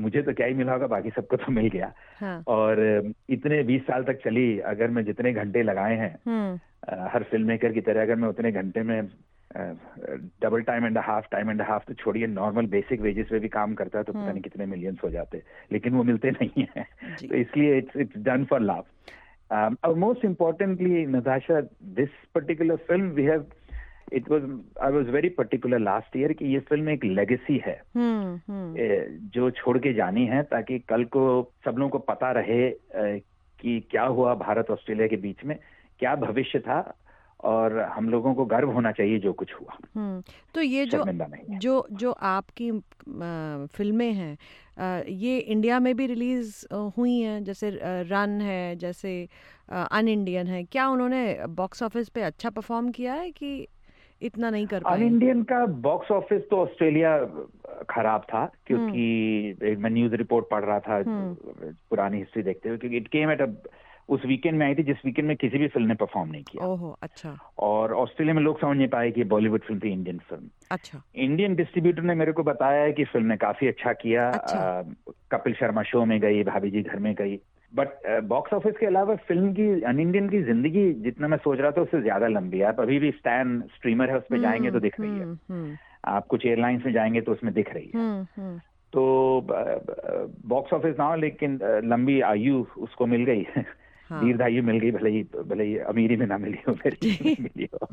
मुझे 0.00 0.22
तो 0.22 0.32
क्या 0.32 0.46
ही 0.46 0.54
मिला 0.54 0.72
होगा 0.72 0.86
बाकी 0.86 1.10
सबको 1.10 1.36
तो 1.36 1.52
मिल 1.52 1.68
गया। 1.68 1.92
हाँ. 2.20 2.42
और 2.48 2.80
इतने 3.30 3.62
बीस 3.62 3.82
साल 3.82 4.04
तक 4.04 4.20
चली 4.24 4.58
अगर 4.68 4.90
मैं 4.90 5.04
जितने 5.04 5.32
घंटे 5.32 5.62
लगाए 5.62 5.96
हैं 5.96 6.14
हम्म। 6.26 7.08
हर 7.08 7.22
फ़िल्म 7.22 7.46
मेकर 7.48 7.72
की 7.72 7.80
तरह 7.80 8.02
अगर 8.02 8.16
मैं 8.16 8.28
उतने 8.28 8.52
घंटे 8.52 8.82
में 8.82 9.08
double 10.42 10.62
time 10.62 10.86
and 10.86 10.98
half 10.98 11.26
time 11.32 11.50
and 11.50 11.62
half 11.62 11.84
तो 11.88 11.94
छोड़िए 11.94 12.26
नॉर्मल 12.26 12.66
बेसिक 12.74 13.00
वेजेस 13.00 13.26
पे 13.30 13.38
भी 13.38 13.48
काम 13.48 13.74
करता 13.74 13.98
है 13.98 14.04
तो 14.04 14.12
पता 14.12 14.30
नहीं 14.30 14.42
कितने 14.42 14.66
मिलियंस 14.66 14.98
हो 15.04 15.10
जाते 15.10 15.42
लेकिन 15.72 15.94
वो 15.94 16.02
मिलते 16.04 16.30
नहीं 16.30 16.64
है। 16.76 16.86
तो 17.20 17.34
इसलिए 17.34 17.76
it's 17.78 17.96
it's 17.96 18.22
done 18.22 18.44
for 18.44 18.60
love 18.60 18.84
most 19.98 20.24
importantly 20.24 21.06
Natasha 21.06 21.60
this 21.96 22.08
particular 22.34 22.76
film 22.88 23.10
we 23.10 23.24
have 23.24 23.44
it 24.12 24.30
was 24.30 24.44
I 24.82 24.92
was 24.92 25.10
very 25.10 25.28
particular 25.28 25.78
last 25.78 26.16
year 26.16 26.32
कि 26.32 26.44
ये 26.44 26.60
फ़िल्म 26.60 26.90
एक 26.90 27.04
लेगेसी 27.04 27.60
है। 27.66 27.80
hmm, 27.96 28.32
hmm. 28.50 29.30
जो 29.34 29.50
छोड़ 29.50 29.78
के 29.78 29.92
जानी 29.94 30.26
है 30.26 30.42
ताकि 30.42 30.78
कल 30.78 31.04
को 31.04 31.52
सब 31.64 31.78
लोगों 31.78 31.90
को 31.90 31.98
पता 31.98 32.32
रहे 32.32 32.70
कि 33.60 33.80
क्या 33.90 34.04
हुआ 34.04 34.34
भारत 34.34 34.70
ऑस्ट्रेलिया 34.70 35.06
के 35.06 35.16
बीच 35.16 35.44
में 35.44 35.58
क्या 35.98 36.14
भविष्य 36.16 36.58
था 36.58 36.80
और 37.44 37.78
हम 37.80 38.08
लोगों 38.08 38.34
को 38.34 38.44
गर्व 38.44 38.70
होना 38.70 38.92
चाहिए 38.92 39.18
जो 39.18 39.32
कुछ 39.32 39.52
हुआ। 39.54 39.76
हम्म, 39.94 40.22
तो 40.54 40.62
ये 40.62 40.86
जो 40.86 41.04
जो 41.58 41.86
जो 41.92 42.10
आपकी 42.12 42.70
फ़िल्में 43.76 44.12
हैं 44.12 45.04
ये 45.08 45.38
इंडिया 45.38 45.80
में 45.80 45.94
भी 45.96 46.06
रिलीज़ 46.06 46.66
हुई 46.96 47.18
हैं 47.20 47.42
जैसे 47.44 47.70
रन 48.10 48.40
है 48.40 48.76
जैसे 48.76 49.28
अन 49.70 50.08
इंडियन 50.08 50.46
है 50.46 50.62
क्या 50.64 50.88
उन्होंने 50.88 51.46
बॉक्स 51.48 51.82
ऑफ़िस 51.82 52.08
पे 52.08 52.22
अच्छा 52.22 52.50
परफॉर्म 52.50 52.90
किया 52.90 53.14
है 53.14 53.30
कि 53.30 53.68
इतना 54.22 54.50
नहीं 54.50 54.66
कर 54.66 54.80
पाए। 54.80 55.00
इंडियन 55.02 55.42
का 55.42 55.64
बॉक्स 55.82 56.10
ऑफ़िस 56.10 56.42
तो 56.50 56.56
ऑस्ट्रेलिया 56.56 57.18
खराब 57.90 58.22
था 58.22 58.44
क्योंकि 58.66 59.56
हम्म। 59.62 59.82
मैं 59.82 59.90
न्यूज़ 59.90 60.14
रिपोर्ट 60.14 60.48
पढ़ 60.50 60.64
रहा 60.64 60.78
था 60.80 60.96
हम्म। 60.96 61.72
पुरानी 61.90 62.18
हिस्ट्री 62.18 62.42
देखते 62.42 62.68
हुए 62.68 62.78
क्योंकि 62.78 62.96
इट 62.96 63.08
केम 63.08 63.30
एट 63.30 63.42
अ 63.42 63.46
उस 64.08 64.24
वीकेंड 64.26 64.58
में 64.58 64.64
आई 64.66 64.74
थी 64.74 64.82
जिस 64.82 65.04
वीकेंड 65.04 65.28
में 65.28 65.36
किसी 65.36 65.58
भी 65.58 65.66
फ़िल्म 65.68 65.88
ने 65.88 65.94
परफॉर्म 65.94 66.30
नहीं 66.30 66.42
किया। 66.42 66.66
ओहो 66.66 66.90
अच्छा। 67.02 67.36
और 67.58 67.92
ऑस्ट्रेलिया 67.94 68.34
में 68.34 68.42
लोग 68.42 68.60
समझ 68.60 68.76
नहीं 68.76 68.88
पाए 68.88 69.10
कि 69.10 69.24
बॉलीवुड 69.24 69.62
फ़िल्म 69.62 69.80
थी 69.80 69.92
इंडियन 69.92 70.18
फ़िल्म 70.18 70.48
अच्छा। 70.70 71.02
इंडियन 71.14 71.54
डिस्ट्रीब्यूटर 71.54 72.02
ने 72.02 72.14
मेरे 72.14 72.32
को 72.32 72.42
बताया 72.42 72.82
है 72.82 72.92
कि 72.92 73.04
फ़िल्म 73.04 73.26
ने 73.26 73.36
काफ़ी 73.36 73.68
अच्छा 73.68 73.92
किया। 73.92 74.28
अच्छा। 74.30 74.58
आ, 74.58 74.82
कपिल 75.30 75.54
शर्मा 75.54 75.82
शो 75.82 76.04
में 76.04 76.20
गई 76.20 76.42
भाभी 76.44 76.70
जी 76.70 76.82
घर 76.82 76.98
में 76.98 77.14
गई। 77.14 77.36
बट 77.74 78.20
बॉक्स 78.24 78.52
ऑफ़िस 78.52 78.74
के 78.80 78.86
अलावा 78.86 79.14
फ़िल्म 79.14 79.52
की 79.52 79.82
अन 79.82 80.00
इंडियन 80.00 80.28
की 80.28 80.42
ज़िंदगी 80.42 80.92
जितना 80.92 81.28
मैं 81.28 81.38
सोच 81.38 81.58
रहा 81.58 81.70
था 81.70 81.80
उससे 81.80 82.02
ज़्यादा 82.02 82.26
लंबी 82.26 82.58
है। 82.58 82.64
आप 82.64 82.80
अभी 82.80 82.98
भी 82.98 83.10
स्टैन 83.10 83.60
स्ट्रीमर 83.60 84.10
है 84.10 84.18
उसमें 84.18 84.40
जाएँगे 84.40 84.70
तो 84.70 84.80
दिख 84.80 85.00
रही 85.00 85.10
है। 85.10 85.22
हम्म, 85.22 85.38
हम्म। 85.50 85.76
आप 86.04 86.26
कुछ 86.26 86.46
एयरलाइंस 86.46 86.82
में 86.86 86.92
जाएँगे 86.92 87.20
तो 87.20 87.32
उसमें 87.32 87.54
दिख 87.54 87.74
रही 87.74 87.90
है। 87.94 88.00
हम्म, 88.00 88.58
तो 88.92 89.46
बॉक्स 90.46 90.72
ऑफ़िस 90.72 90.96
ना 90.98 91.04
हो 91.04 91.16
लेकिन 91.16 91.58
लंबी 91.84 92.20
आयु 92.20 92.66
उसको 92.78 93.06
मिल 93.06 93.24
गई। 93.24 93.46
हाँ। 94.10 94.24
दीर्घायु 94.24 94.62
मिल 94.62 94.78
गई 94.78 94.90
भले 94.90 95.10
ही 95.10 95.22
भले 95.22 95.64
ही 95.64 95.76
अमीरी 95.78 96.16
में 96.16 96.26
ना 96.26 96.38
मिली 96.38 96.58
हो 96.68 96.72
मिली 97.40 97.68
हो। 97.74 97.88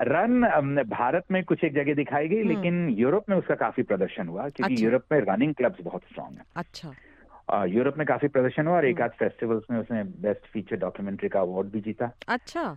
रन 0.00 0.84
भारत 0.88 1.24
में 1.30 1.44
कुछ 1.44 1.64
एक 1.64 1.74
जगह 1.74 1.94
दिखाई 1.94 2.28
गई 2.28 2.42
लेकिन 2.42 2.88
यूरोप 2.88 3.24
में 3.28 3.36
उसका 3.36 3.54
काफ़ी 3.54 3.82
प्रदर्शन 3.82 4.28
हुआ 4.28 4.48
क्योंकि 4.48 4.74
अच्छा। 4.74 4.84
यूरोप 4.84 5.02
में 5.12 5.20
रनिंग 5.20 5.54
क्लब्स 5.54 5.80
बहुत 5.82 6.02
स्ट्रांग 6.02 6.36
है। 6.36 6.44
अच्छा। 6.56 6.94
यूरोप 7.48 7.98
में 7.98 8.06
काफ़ी 8.06 8.28
प्रदर्शन 8.28 8.66
हुआ 8.66 8.76
और 8.76 8.84
एक 8.86 8.94
हम्म। 8.94 9.04
आध 9.04 9.10
फेस्टिवल्स 9.18 9.64
में 9.70 9.78
उसने 9.78 10.02
बेस्ट 10.22 10.46
फीचर 10.52 10.76
डॉक्यूमेंट्री 10.76 11.28
का 11.28 11.40
अवार्ड 11.40 11.68
भी 11.68 11.80
जीता। 11.80 12.10
अच्छा। 12.28 12.76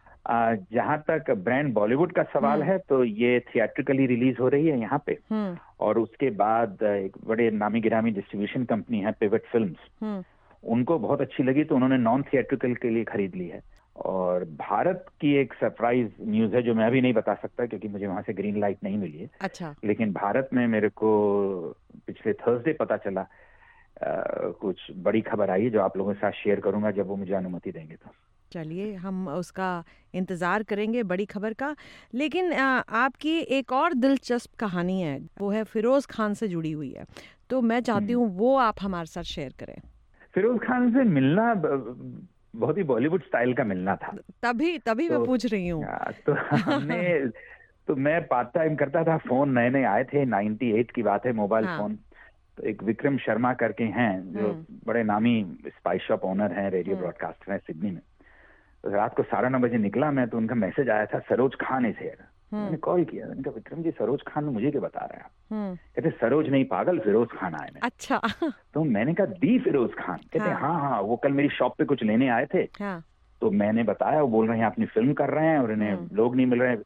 जहाँ 0.72 0.98
तक 1.08 1.32
ब्रांड 1.38 1.74
बॉलीवुड 1.74 2.12
का 2.12 2.24
सवाल 2.24 2.62
हम्म। 2.62 2.72
है 2.72 2.78
तो 2.90 3.04
ये 3.04 3.40
थिएट्रिकली 3.48 4.06
रिलीज़ 4.06 4.38
हो 4.42 4.48
रही 4.48 4.68
है 4.68 4.80
यहाँ 4.80 5.02
पे। 5.06 5.18
हम्म। 5.32 5.58
और 5.80 6.00
उसके 6.00 6.30
बाद 6.38 6.84
एक 6.84 7.18
बड़े 7.28 7.50
नामी 7.52 7.82
गिरामी 7.82 8.12
डिस्ट्रीब्यूशन 8.12 8.64
कंपनी 8.66 9.00
है 9.00 9.12
पिवट 9.20 9.46
फ़िल्म 9.52 10.24
उनको 10.64 11.00
बहुत 11.00 11.22
अच्छी 11.22 11.44
लगी 11.44 11.64
तो 11.64 11.76
उन्होंने 11.76 11.98
नॉन 11.98 12.24
थिएट्रिकल 12.24 12.74
के 12.76 12.90
लिए 12.90 13.04
खरीद 13.04 13.36
ली 13.36 13.48
है। 13.48 13.62
और 13.96 14.44
भारत 14.60 15.06
की 15.22 15.34
एक 15.36 15.54
सरप्राइज़ 15.54 16.10
न्यूज़ 16.22 16.56
है 16.56 16.62
जो 16.62 16.74
मैं 16.76 16.86
अभी 16.86 17.02
नहीं 17.02 17.14
बता 17.14 17.34
सकता 17.34 17.66
क्योंकि 17.66 17.88
मुझे 17.88 18.08
वहाँ 18.08 18.22
से 18.22 18.34
ग्रीन 18.34 18.60
लाइट 18.60 18.78
नहीं 18.84 18.98
मिली 18.98 19.18
है। 19.18 19.30
अच्छा। 19.42 19.74
लेकिन 19.86 20.14
भारत 20.14 20.50
में 20.54 20.66
मेरे 20.68 20.90
को 20.90 21.10
पिछले 22.08 22.34
थर्सडे 22.34 22.74
पता 22.74 22.98
चला 22.98 23.26
कुछ 24.04 24.80
बड़ी 24.98 25.22
खबर 25.22 25.50
आई 25.50 25.70
जो 25.70 25.82
आप 25.82 25.98
लोगों 25.98 26.14
के 26.14 26.20
साथ 26.20 26.32
शेयर 26.32 26.60
करूँगा 26.60 26.92
जब 26.92 27.08
वो 27.08 27.16
मुझे 27.16 27.34
अनुमति 27.34 27.72
देंगे 27.72 27.96
तो। 27.96 28.12
चलिए 28.52 28.94
हम 28.96 29.28
उसका 29.28 29.84
इंतज़ार 30.14 30.64
करेंगे 30.64 31.04
बड़ी 31.04 31.26
खबर 31.26 31.54
का। 31.54 31.76
लेकिन 32.14 32.54
आपकी 32.54 33.38
एक 33.40 33.72
और 33.72 33.94
दिलचस्प 33.94 34.56
कहानी 34.60 35.02
है 35.02 35.20
वो 35.42 35.50
है 35.50 35.64
फिरोज 35.64 36.06
खान 36.06 36.34
से 36.34 36.48
जुड़ी 36.48 36.72
हुई 36.72 36.92
है। 36.92 37.06
तो 37.50 37.62
मैं 37.62 37.80
चाहती 37.82 38.14
हम्म। 38.14 38.24
हूँ 38.24 38.38
वो 38.38 38.58
आप 38.58 38.76
हमारे 38.82 39.06
साथ 39.06 39.24
शेयर 39.24 39.54
करें। 39.60 39.76
फिरोज 40.34 40.60
खान 40.60 40.92
से 40.94 41.04
मिलना 41.04 41.54
बहुत 42.56 42.78
ही 42.78 42.84
बॉलीवुड 42.84 43.24
स्टाइल 43.24 43.54
का 43.54 43.64
मिलना 43.64 43.96
था। 43.96 44.16
तभी 44.44 44.78
तभी 44.78 45.10
तो, 45.10 45.18
मैं 45.18 45.28
पूछ 45.28 45.46
रही 45.46 45.68
हूँ। 45.68 45.86
तो 46.26 46.34
हमने 46.34 47.28
तो 47.88 47.96
मैं 47.96 48.28
पार्ट 48.28 48.48
टाइम 48.54 48.76
करता 48.76 49.04
था 49.04 49.18
फ़ोन 49.18 49.58
नए 49.58 49.70
नए 49.70 49.84
आए 49.84 50.04
थे 50.04 50.26
98 50.26 50.92
की 50.92 51.04
बात 51.04 51.26
है 51.26 51.34
मोबाइल 51.34 51.66
हाँ. 51.66 51.78
फ़ोन 51.80 51.98
तो 52.60 52.68
एक 52.68 52.82
विक्रम 52.84 53.18
शर्मा 53.18 53.54
करके 53.54 53.84
हैं 53.84 54.14
जो 54.32 54.48
हम्म। 54.48 54.80
बड़े 54.88 55.04
नामी 55.04 55.34
स्पाइस 55.68 56.02
शॉप 56.02 56.24
ओनर 56.26 56.52
हैं 56.52 56.70
रेडियो 56.72 56.96
ब्रॉडकास्टर 56.96 57.52
हैं 57.52 57.60
सिडनी 57.60 57.92
में। 57.92 58.02
तो 58.84 58.90
रात 58.90 59.16
को 59.16 59.24
साढ़े 59.24 59.50
नौ 59.50 59.60
बजे 59.60 59.78
निकला 59.78 60.10
मैं 60.12 60.28
तो 60.28 60.38
उनका 60.38 60.56
मैसेज 60.56 60.90
आया 60.90 61.06
था 61.06 61.20
सरोज 61.20 61.56
खान 61.56 61.86
इज़ 61.86 61.96
हेयर 62.00 62.18
मैंने 62.54 62.78
कॉल 62.78 63.04
किया 63.04 63.28
मैंने 63.28 63.44
कहा 63.44 63.54
विक्रम 63.54 63.84
जी 63.84 63.92
सरोज 63.92 64.24
खान 64.28 64.46
मुझे 64.46 64.72
क्या 64.72 64.82
बता 64.82 65.06
रहे 65.06 65.20
हैं 65.20 65.30
हम्म। 65.52 65.76
कहते 65.76 66.10
सरोज 66.10 66.50
नहीं 66.50 66.66
पागल 66.66 67.00
फिरोज 67.00 67.28
खान 67.32 67.56
आए 67.56 67.70
मैं 67.74 67.82
अच्छा। 67.82 68.22
तो 68.74 68.84
मैंने 68.84 69.14
कहा 69.14 69.26
दी 69.40 69.58
फिरोज 69.60 69.94
खान। 70.00 70.18
कहते 70.18 70.50
हाँ। 70.50 70.60
हाँ, 70.60 70.80
हाँ 70.82 71.02
वो 71.02 71.16
कल 71.16 71.32
मेरी 71.32 71.50
शॉप 71.50 71.78
पे 71.78 71.86
कुछ 71.86 72.04
लेने 72.04 72.30
आए 72.30 72.46
थे। 72.46 72.58
हाँ। 72.58 73.04
तो 73.42 73.52
मैंने 73.52 73.84
बताया 73.84 74.22
वो 74.22 74.28
बोल 74.28 74.48
रहे 74.48 74.58
हैं 74.60 74.66
अपनी 74.66 74.86
फ़िल्म 74.86 75.14
कर 75.14 75.30
रहे 75.30 75.48
हैं 75.48 75.60
और 75.60 75.72
इन्हें 75.72 75.92
हम्म। 75.94 76.16
लोग 76.16 76.36
नहीं 76.36 76.46
मिल 76.46 76.60
रहे 76.60 76.70
हैं। 76.70 76.82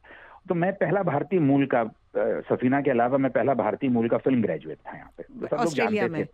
तो 0.48 0.54
मैं 0.54 0.72
पहला 0.72 1.02
भारतीय 1.02 1.40
मूल 1.40 1.66
का 1.66 1.82
सफीना 2.16 2.80
के 2.80 2.90
अलावा 2.90 3.18
मैं 3.18 3.32
पहला 3.32 3.54
भारतीय 3.54 3.90
मूल 3.90 4.08
का 4.08 4.16
फ़िल्म 4.16 4.42
ग्रेजुएट 4.42 4.78
था 4.78 4.96
यहाँ 4.96 5.10
पे। 5.16 5.22
तो 5.22 5.46
सब 5.46 5.56
लोग 5.56 5.74
जानते 5.74 6.24
थे। 6.24 6.28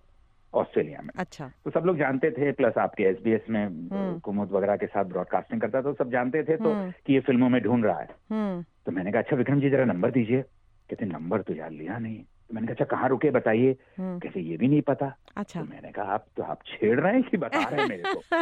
ऑस्ट्रेलिया 0.54 1.00
में। 1.02 1.10
अच्छा। 1.16 1.50
तो 1.64 1.70
सब 1.70 1.82
लोग 1.86 1.98
जानते 1.98 2.30
थे 2.30 2.52
प्लस 2.52 2.78
आपके 2.78 3.02
एस 3.02 3.42
में 3.50 3.66
हम्म। 3.66 4.18
कुमुद 4.18 4.50
वगैरह 4.50 4.76
के 4.76 4.86
साथ 4.86 5.04
ब्रॉडकास्टिंग 5.04 5.60
करता 5.60 5.82
तो 5.82 5.92
सब 5.92 6.10
जानते 6.10 6.42
थे 6.42 6.56
तो 6.56 6.72
हम्म। 6.72 6.92
कि 7.06 7.14
ये 7.14 7.20
फ़िल्मों 7.20 7.48
में 7.48 7.62
ढूंढ 7.62 7.84
रहा 7.84 7.98
है। 7.98 8.08
हम्म। 8.30 8.64
तो 8.86 8.92
मैंने 8.92 9.12
कहा 9.12 9.22
अच्छा 9.22 9.36
विक्रम 9.36 9.60
जी 9.60 9.70
जरा 9.70 9.84
नंबर 9.84 10.10
दीजिए। 10.10 10.42
कहते 10.90 11.06
नंबर 11.06 11.42
तो 11.42 11.54
यार 11.54 11.70
लिया 11.70 11.98
नहीं। 11.98 12.16
तो 12.18 12.54
मैंने 12.54 12.66
कहा 12.66 12.72
अच्छा 12.72 12.96
कहाँ 12.96 13.08
रुके 13.08 13.30
बताइए? 13.30 13.76
कहते 14.00 14.40
ये 14.40 14.56
भी 14.56 14.68
नहीं 14.68 14.82
पता। 14.82 15.16
अच्छा। 15.36 15.62
तो 15.62 15.66
मैंने 15.70 15.92
कहा 15.92 16.04
आप 16.04 16.26
तो 16.36 16.42
आप 16.42 16.58
छेड़ 16.66 17.00
रहे 17.00 17.12
हैं 17.12 17.22
कि 17.22 17.36
बता 17.36 17.68
रहे 17.68 17.80
हैं 17.80 17.88
मेरे 17.88 18.02
को? 18.02 18.20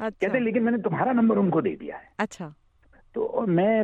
अच्छा। 0.00 0.08
कहते 0.08 0.40
लेकिन 0.40 0.62
मैंने 0.62 0.78
तुम्हारा 0.78 1.12
नंबर 1.12 1.38
उनको 1.38 1.62
दे 1.62 1.76
दिया 1.76 1.96
है। 1.96 2.08
अच्छा। 2.18 2.54
तो 3.14 3.24
और 3.24 3.46
मैं 3.46 3.82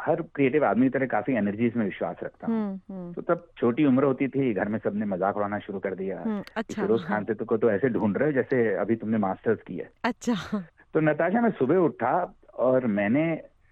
हर 0.00 0.22
क्रिएटिव 0.34 0.64
आदमी 0.64 0.86
की 0.86 0.90
तरह 0.90 1.06
काफ़ी 1.06 1.34
एनर्जीज 1.34 1.76
में 1.76 1.84
विश्वास 1.84 2.16
रखता 2.22 2.46
हूँ। 2.46 2.54
हम्म, 2.54 2.94
हम्म। 2.94 3.12
तो 3.12 3.22
तब 3.22 3.46
छोटी 3.58 3.84
उम्र 3.84 4.04
होती 4.04 4.28
थी 4.28 4.52
घर 4.54 4.68
में 4.68 4.78
सबने 4.78 5.06
मज़ाक 5.06 5.36
उड़ाना 5.36 5.58
शुरू 5.58 5.78
कर 5.78 5.94
दिया। 5.94 6.20
हम्म, 6.20 6.42
अच्छा। 6.56 6.82
फिरोज 6.82 7.04
खान 7.04 7.24
से 7.24 7.34
तो 7.34 7.56
तो 7.56 7.70
ऐसे 7.70 7.88
ढूंढ 7.88 8.16
रहे 8.16 8.28
हो 8.28 8.32
जैसे 8.32 8.74
अभी 8.74 8.96
तुमने 8.96 9.18
मास्टर्स 9.18 9.62
किया 9.62 9.86
अच्छा। 10.04 10.62
तो 10.94 11.00
नताशा 11.00 11.40
मैं 11.40 11.50
सुबह 11.50 11.76
उठा 11.78 12.14
और 12.60 12.86
मैंने 12.92 13.24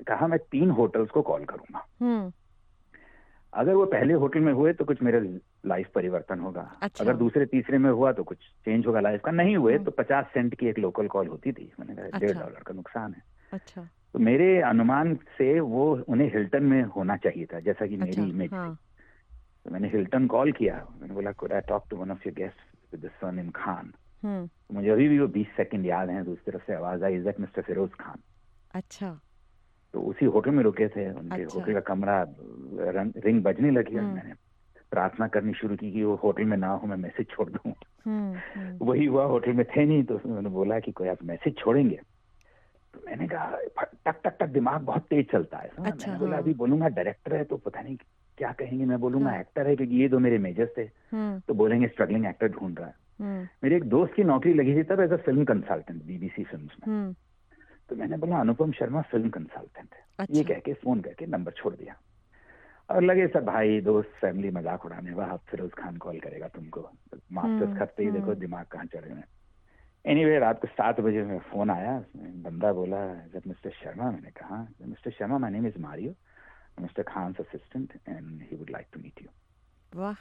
कहा 0.09 0.26
मैं 0.26 0.38
तीन 0.50 0.70
होटल्स 0.70 1.11
को 1.11 1.22
कॉल 1.22 1.44
करूँगा। 1.44 2.31
अगर 3.53 3.74
वो 3.74 3.85
पहले 3.87 4.14
होटल 4.14 4.40
में 4.40 4.53
हुए 4.53 4.72
तो 4.72 4.85
कुछ 4.85 5.03
मेरे 5.03 5.20
लाइफ 5.66 5.88
परिवर्तन 5.94 6.40
होगा। 6.40 6.62
अच्छा। 6.83 7.05
अगर 7.05 7.16
दूसरे 7.16 7.46
तीसरे 7.46 7.79
में 7.79 7.90
हुआ 7.90 8.12
तो 8.12 8.22
कुछ 8.22 8.38
चेंज 8.64 8.87
होगा 8.87 9.00
लाइफ 9.00 9.20
का। 9.24 9.31
नहीं 9.33 9.57
हुए 9.57 9.79
तो 9.79 9.90
पचास 9.90 10.26
सेंट 10.35 10.55
की 10.55 10.68
एक 10.68 10.79
लोकल 10.79 11.07
कॉल 11.07 11.26
होती 11.26 11.53
थी। 11.53 11.72
मैंने 11.81 11.94
कहा 11.94 12.18
डेढ़ 12.18 12.33
डॉलर 12.33 12.46
अच्छा। 12.46 12.62
का 12.66 12.74
नुकसान 12.74 13.12
है। 13.12 13.22
अच्छा। 13.53 13.88
तो 14.14 14.18
मेरे 14.18 14.61
अनुमान 14.61 15.14
से 15.38 15.49
वो 15.61 16.05
उन्हें 16.09 16.33
हिल्टन 16.33 16.62
में 16.62 16.83
होना 16.83 17.16
चाहिए 17.16 17.46
था 17.46 17.61
जैसा 17.61 17.87
कि 17.87 17.94
अच्छा, 17.94 18.05
मेरी 18.05 18.31
इमेज 18.31 18.53
हाँ. 18.53 18.79
तो 19.64 19.70
मैंने 19.70 19.88
हिल्टन 19.88 20.27
कॉल 20.27 20.53
किया 20.53 20.75
मैंने 21.01 21.14
बोला 21.14 21.33
could 21.33 21.53
I 21.53 21.61
talk 21.61 21.85
to 21.90 21.96
one 21.96 22.11
of 22.11 22.27
your 22.27 22.35
guest 22.35 22.94
with 22.94 23.11
son 23.14 23.38
in 23.38 23.51
Khan 23.51 23.92
तो 24.23 24.75
मुझे 24.75 24.88
अभी 24.90 25.09
भी 25.09 25.18
वो 25.18 25.27
बीस 25.29 25.57
सेकंड 25.57 25.87
याद 25.87 26.11
है 26.11 26.25
दूसरी 26.25 26.53
तरफ़ 26.53 26.66
से 26.66 26.75
आवाज़ 26.75 27.05
आई 27.05 27.16
इज़ 27.16 27.29
मिस्टर 27.40 27.62
फिरोज 27.62 27.90
खान 28.01 28.18
अच्छा 28.75 29.18
तो 29.94 30.01
उसी 30.01 30.27
होटल 30.27 30.51
में 30.51 30.62
रुके 30.62 30.88
थे 30.88 31.11
उनके 31.11 31.42
अच्छा। 31.42 31.59
होटल 31.59 31.73
का 31.73 31.81
कमरा 31.81 32.23
रिंग 33.25 33.42
बजने 33.42 33.70
लगी 33.70 33.96
और 33.96 34.03
हम्म। 34.03 34.14
मैंने 34.14 34.35
प्रार्थना 34.92 35.27
करनी 35.29 35.53
शुरू 35.53 35.77
की 35.77 35.90
कि 35.92 36.03
वो 36.05 36.14
होटल 36.23 36.44
में 36.44 36.57
ना 36.57 36.68
हो 36.68 36.87
मैं 36.87 36.96
मैसेज 36.96 37.27
छोड़ 37.31 37.49
दूँ 37.51 37.73
हम्म, 38.07 38.35
हम्म। 38.55 38.87
वही 38.87 39.05
हुआ 39.07 39.25
होटल 39.25 39.53
में 39.53 39.64
थे 39.66 39.85
नहीं 39.85 40.03
तो 40.05 40.20
उन्होंने 40.25 40.49
बोला 40.49 40.79
कि 40.81 40.92
कोई 40.92 41.09
आप 41.09 41.23
मैसेज 41.25 41.57
छोड़ेंगे 41.59 41.96
तो 41.96 42.10
मैंने 43.07 43.26
कहा 43.29 43.59
टक 44.07 44.20
टक 44.24 44.37
टक 44.40 44.48
दिमाग 44.48 44.83
बहुत 44.83 45.07
तेज 45.11 45.26
चलता 45.33 45.59
है 45.59 45.68
अच्छा, 45.68 46.07
मैंने 46.07 46.18
बोला 46.18 46.33
हाँ। 46.33 46.42
अभी 46.42 46.55
बोलूँगा 46.55 46.88
डायरेक्टर 46.90 47.35
है 47.35 47.44
तो 47.44 47.57
पता 47.59 47.81
नहीं 47.81 47.96
क्या 48.38 48.53
कहेंगे 48.53 48.85
मैं 48.85 48.98
बोलूँगा 49.00 49.31
हाँ. 49.31 49.40
एक्टर 49.40 49.66
है 49.66 49.76
क्योंकि 49.76 49.96
ये 49.96 50.09
दो 50.09 50.18
मेरे 50.18 50.38
मेजर्स 50.38 50.70
थे 50.76 50.83
हम्म। 51.12 51.38
तो 51.48 51.55
बोलेंगे 51.55 51.88
स्ट्रगलिंग 51.88 52.26
एक्टर 52.26 52.48
ढूंढ 52.50 52.79
रहा 52.79 52.88
है 52.88 52.94
हम्म। 53.20 53.48
मेरे 53.64 53.76
एक 53.76 53.85
दोस्त 53.87 54.14
की 54.14 54.24
नौकरी 54.24 54.55
लगी 54.55 54.74
थी 54.74 54.83
तब 54.85 55.00
as 55.00 55.12
a 55.12 55.16
film 55.22 55.44
consultant 55.44 56.03
BBC 56.05 56.44
film 56.44 56.64
में 56.64 56.87
हम्म। 56.87 57.14
तो 57.90 57.96
मैंने 57.96 58.16
बोला 58.16 58.40
अनुपम 58.40 58.72
शर्मा 58.72 59.03
फ़िल्म 59.11 59.31
कंसल्टेंट 59.31 59.88
है 59.94 60.05
अच्छा। 60.18 60.37
ये 60.37 60.44
कह 60.44 60.59
के 60.59 60.72
फ़ोन 60.76 61.00
करके 61.00 61.26
नंबर 61.26 61.53
छोड़ 61.53 61.74
दिया 61.74 61.96
और 62.88 63.03
लगे 63.03 63.26
सब 63.29 63.44
भाई 63.44 63.81
दोस्त 63.81 64.14
फैमिली 64.20 64.50
मज़ाक 64.50 64.85
उड़ाने 64.85 65.12
वाह 65.14 65.37
फिरोज 65.50 65.70
खान 65.72 65.96
कॉल 65.96 66.18
करेगा 66.20 66.48
तुमको 66.48 66.88
मास्टर्स 67.33 67.79
करते 67.79 68.05
ही 68.05 68.11
देखो 68.11 68.35
दिमाग 68.37 68.66
कहाँ 68.66 68.85
चढ़े 68.85 69.11
हुए 69.11 69.22
एनी 70.06 70.20
anyway, 70.20 70.40
रात 70.40 70.60
को 70.60 70.68
सात 70.68 71.00
बजे 71.00 71.22
में 71.22 71.38
फ़ोन 71.38 71.70
आया 71.70 72.04
बंदा 72.16 72.72
बोला 72.72 73.14
जब 73.14 73.42
मिस्टर 73.46 73.70
शर्मा 73.70 74.10
मैंने 74.10 74.30
कहा 74.30 74.68
mister 74.86 75.10
Sharma 75.10 75.38
my 75.38 75.50
name 75.50 75.66
is 75.66 75.78
Mario 75.78 76.14
mister 76.80 77.02
Khan 77.02 77.34
assistant 77.40 77.92
and 78.08 78.42
he 78.42 78.56
would 78.56 78.70
like 78.70 78.86
to 78.92 79.00
meet 79.00 79.22
you 79.22 79.28
वाह। 80.00 80.14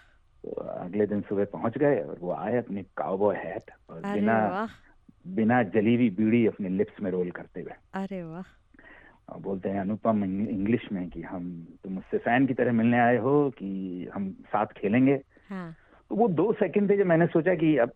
तो 0.44 0.52
अगले 0.52 1.06
दिन 1.08 1.22
सुबह 1.22 1.46
पहुँच 1.46 1.78
गए 1.78 2.02
और 2.02 2.18
वो 2.20 2.32
आए 2.32 2.58
अपनी 2.58 2.84
काउबॉय 2.98 3.36
हैट 3.36 3.72
और 3.90 4.02
बिना 4.02 4.68
बिना 5.28 5.64
जली 5.64 5.96
हुई 5.96 6.10
बीड़ी 6.10 6.48
अपने 6.48 6.70
लिप्स 6.70 7.02
में 7.02 7.12
रोल 7.12 7.32
करते 7.32 7.62
हुए। 7.62 7.72
अरे 7.94 8.24
वाह। 8.24 8.44
और 9.30 9.40
बोलते 9.40 9.70
हैं 9.70 9.80
अनुपम 9.80 10.24
इंग्लिश 10.24 10.92
में 10.92 11.10
कि 11.10 11.22
हम 11.22 11.68
तुम 11.84 11.94
मुझसे 11.94 12.18
फ़ैन 12.18 12.48
की 12.48 12.54
तरह 12.54 12.72
मिलने 12.72 13.00
आए 13.00 13.18
हो 13.18 13.50
कि 13.50 14.10
हम 14.14 14.32
साथ 14.32 14.66
खेलेंगे? 14.66 15.22
हाँ. 15.50 15.76
तो 16.10 16.16
वो 16.16 16.28
दो 16.28 16.54
सेकंड 16.54 16.90
थे 16.90 16.98
जब 16.98 17.06
मैंने 17.06 17.28
सोचा 17.28 17.56
कि 17.56 17.78
अब 17.78 17.92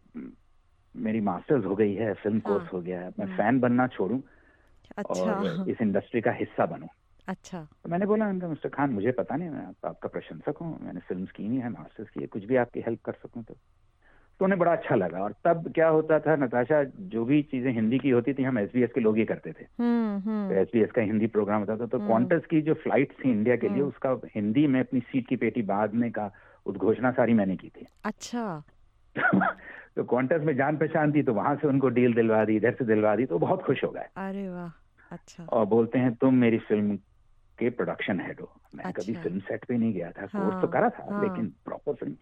मेरी 0.96 1.22
मास्टर्स 1.22 1.66
हो 1.66 1.76
गई 1.76 1.94
है 1.94 2.14
फ़िल्म 2.14 2.38
हाँ. 2.38 2.54
कोर्स 2.54 2.74
हो 2.74 2.82
गया 2.82 3.00
है 3.00 3.10
मैं 3.10 3.28
हाँ. 3.28 3.38
फ़ैन 3.38 3.60
बनना 3.60 3.88
छोड़ू 3.88 4.22
अच्छा. 4.98 5.22
और 5.24 5.70
इस 5.70 5.82
इंडस्ट्री 5.82 6.22
का 6.22 6.32
हिस्सा 6.32 6.66
बनू 6.66 6.88
अच्छा 7.28 7.62
तो 7.84 7.90
मैंने 7.90 8.06
बोला 8.06 8.32
मिस्टर 8.32 8.70
खान 8.70 8.90
मुझे 8.90 9.12
पता 9.12 9.36
नहीं 9.36 9.50
मैं 9.50 9.66
आप, 9.66 9.86
आपका 9.86 10.10
प्रशंसक 10.10 10.58
हूँ 10.62 10.78
मैंने 10.82 11.00
फ़िल्म 11.00 11.26
की 11.26 11.48
नहीं 11.48 11.60
है 11.60 11.70
मास्टर्स 11.70 12.10
की 12.10 12.22
है 12.22 12.28
कुछ 12.28 12.44
भी 12.44 12.56
आपकी 12.56 12.82
हेल्प 12.82 13.02
कर 13.06 13.14
सकूँ 13.22 13.44
तो 13.44 13.56
तो 14.40 14.46
उन्हें 14.46 14.60
बड़ा 14.60 14.72
अच्छा 14.72 14.96
लगा 14.96 15.20
और 15.20 15.34
तब 15.46 15.72
क्या 15.76 15.88
होता 15.88 16.20
था 16.20 16.36
नताशा 16.36 16.84
जो 17.10 17.24
भी 17.26 17.42
चीज़ें 17.42 17.72
हिंदी 17.74 18.00
की 18.00 18.10
होती 18.10 18.34
थी 18.34 18.44
हम 18.44 18.60
SBS 18.60 18.94
के 18.94 19.02
लोग 19.02 19.18
ही 19.18 19.26
करते 19.26 19.52
थे 19.52 19.64
एस 19.64 19.70
हम्म। 19.80 20.48
तो 20.50 20.80
एस 20.80 20.92
का 20.92 21.02
हिंदी 21.02 21.28
प्रोग्राम 21.28 21.60
होता 21.60 21.78
था 21.78 21.86
तो 21.86 22.00
क्वांटस 22.00 22.34
हम्म। 22.34 22.48
की 22.50 22.62
जो 22.62 22.74
फ़्लाइट 22.74 23.14
थी 23.20 23.30
इंडिया 23.32 23.56
के 23.56 23.70
लिए 23.70 23.82
उसका 23.84 24.16
हिंदी 24.36 24.66
में 24.68 24.80
अपनी 24.80 25.00
सीट 25.02 25.28
की 25.28 25.36
पेटी 25.36 25.62
बांधने 25.62 26.10
का 26.10 26.30
उद्घोषणा 26.66 27.12
सारी 27.12 27.34
मैंने 27.34 27.56
की 27.56 27.70
थी 27.70 27.88
अच्छा 28.06 28.64
तो 29.98 30.04
क्वांटस 30.04 30.42
में 30.44 30.56
जान 30.58 30.78
पहचान 30.78 31.12
थी 31.14 31.24
तो 31.24 31.34
वहाँ 31.34 31.56
से 31.56 31.68
उनको 31.68 31.90
डील 31.96 32.14
दिलवा 32.14 32.44
दी 32.46 32.56
इधर 32.56 32.72
से 32.74 32.86
दिलवा 32.86 33.16
दी 33.16 33.26
तो 33.26 33.40
बहुत 33.40 33.62
खुश 33.64 33.84
हो 33.84 33.90
गए। 33.90 34.08
अरे 34.18 34.48
वाह 34.50 34.70
अच्छा। 35.12 35.44
और 35.46 35.66
बोलते 35.66 36.00
हैं 36.00 36.14
तुम 36.16 36.36
मेरी 36.36 36.58
फ़िल्म 36.68 36.96
के 37.58 37.70
प्रोडक्शन 37.70 38.20
हेड 38.20 38.40
हो। 38.42 38.50
मैं 38.76 38.84
अच्छा। 38.84 39.02
कभी 39.02 39.14
फ़िल्म 39.24 39.40
सेट 39.40 39.66
पे 39.66 39.78
नहीं 39.78 39.94
गया 39.94 40.12
था 40.12 40.28
हाँ, 40.34 40.44
कोर्स 40.44 40.62
तो 40.62 40.68
करा 40.68 40.90
था 40.90 41.08
हाँ, 41.12 41.22
लेकिन 41.24 41.54
प्रॉपर 41.66 41.94
फ़िल्म 41.94 42.16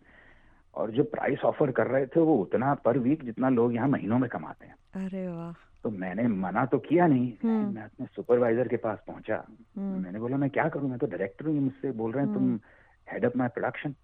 और 0.75 0.91
जो 0.91 1.03
प्राइस 1.03 1.39
ऑफ़र 1.45 1.71
कर 1.71 1.87
रहे 1.87 2.05
थे 2.05 2.19
वो 2.19 2.35
उतना 2.37 2.73
पर 2.85 2.97
वीक 2.97 3.23
जितना 3.25 3.49
लोग 3.49 3.73
यहाँ 3.75 3.87
महीनों 3.87 4.19
में 4.19 4.29
कमाते 4.29 4.65
हैं। 4.65 5.05
अरे 5.05 5.27
वाह। 5.27 5.51
तो 5.83 5.89
मैंने 5.89 6.27
मना 6.27 6.65
तो 6.65 6.77
किया 6.79 7.07
नहीं 7.07 7.31
हम्म। 7.43 7.73
मैं 7.75 7.83
अपने 7.83 8.05
सुपरवाइजर 8.15 8.67
के 8.67 8.77
पास 8.77 8.99
पहुँचा। 9.07 9.43
हम्म। 9.77 10.03
मैंने 10.03 10.19
बोला 10.19 10.37
मैं 10.37 10.49
क्या 10.49 10.67
करूँ? 10.69 10.89
मैं 10.89 10.99
तो 10.99 11.07
डायरेक्टर 11.07 11.45
हूँ 11.45 11.59
मुझसे 11.61 11.91
बोल 11.91 12.11
रहे 12.11 12.25
हैं 12.25 12.33
तुम 12.33 12.59
हेड 13.07 13.25
अप 13.25 13.37
माई 13.37 13.47
प्रोडक्शन 13.47 13.95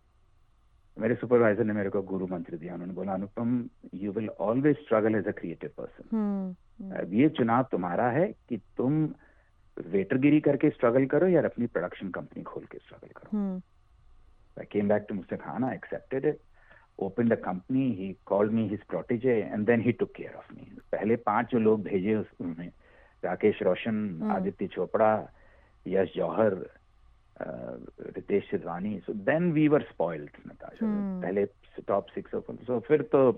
मेरे 1.00 1.16
सुपरवाइजर 1.16 1.64
ने 1.64 1.74
मेरे 1.74 1.90
को 1.90 2.02
गुरु 2.12 2.28
मंत्र 2.28 2.58
दिया। 2.58 2.74
उन्होंने 2.74 2.94
बोला 2.94 3.14
Anupam 3.14 3.70
you 4.04 4.12
will 4.12 4.30
always 4.30 4.76
struggle 4.84 5.16
as 5.16 5.28
a 5.28 5.32
creative 5.40 5.70
person 5.78 6.56
ये 7.14 7.30
चुनाव 7.38 7.64
तुम्हारा 7.72 8.10
है 8.12 8.28
कि 8.50 8.58
तुम 8.78 9.04
वेटरगिरी 9.78 10.40
करके 10.42 10.70
स्ट्रगल 10.70 11.06
करो 11.06 11.28
या 11.28 11.42
अपनी 11.46 11.68
प्रोडक्शन 11.68 12.10
कंपनी 12.12 12.44
खोल 12.44 12.64
के 12.72 12.78
स्ट्रगल 12.78 13.12
करो। 13.18 13.46
आई 14.60 14.66
केम 14.72 14.88
बैक 14.90 15.06
टू 15.10 15.16
मुझसे 15.16 15.38
खाना 15.38 15.74
accepted 15.74 16.26
it 16.26 16.40
opened 17.00 17.34
a 17.34 17.38
company. 17.38 17.96
He 17.96 18.06
called 18.26 18.54
me 18.54 18.62
his 18.70 18.84
protege, 18.92 19.34
and 19.56 19.68
then 19.68 19.82
he 19.82 19.92
took 19.94 20.14
care 20.14 20.32
of 20.38 20.46
me. 20.54 20.64
पहले 20.92 21.16
पाँच 21.26 21.52
जो 21.52 21.60
लोग 21.60 21.84
भेजे 21.84 22.16
उसमें 22.16 22.72
Rakesh 23.24 23.62
Roshan 23.64 24.00
Aditya 24.36 24.68
Chopra 24.68 25.10
Yash 25.86 26.14
Johar 26.16 26.56
Ritesh 27.42 28.44
Sidhwani 28.52 29.00
so 29.00 29.14
then 29.14 29.52
we 29.52 29.68
were 29.68 29.82
spoiled 29.82 30.30
Natasha 30.48 31.22
पहले 31.22 31.46
top 31.88 32.08
six 32.08 32.36
of 32.36 32.52
so 32.52 32.80
फिर 32.80 33.02
तो 33.02 33.38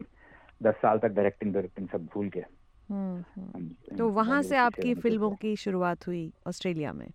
दस 0.63 0.75
साल 0.75 0.97
तक 0.97 1.07
डायरेक्टिंग 1.07 1.53
डायरेक्टिंग 1.53 1.87
सब 1.87 2.05
भूल 2.05 2.29
के 2.29 2.43
तो 3.97 4.09
वहाँ 4.09 4.41
से 4.41 4.57
आपकी 4.57 4.93
फ़िल्मों 4.95 5.31
की 5.31 5.55
शुरुआत 5.55 6.07
हुई 6.07 6.31
ऑस्ट्रेलिया 6.47 6.93
में? 6.93 7.07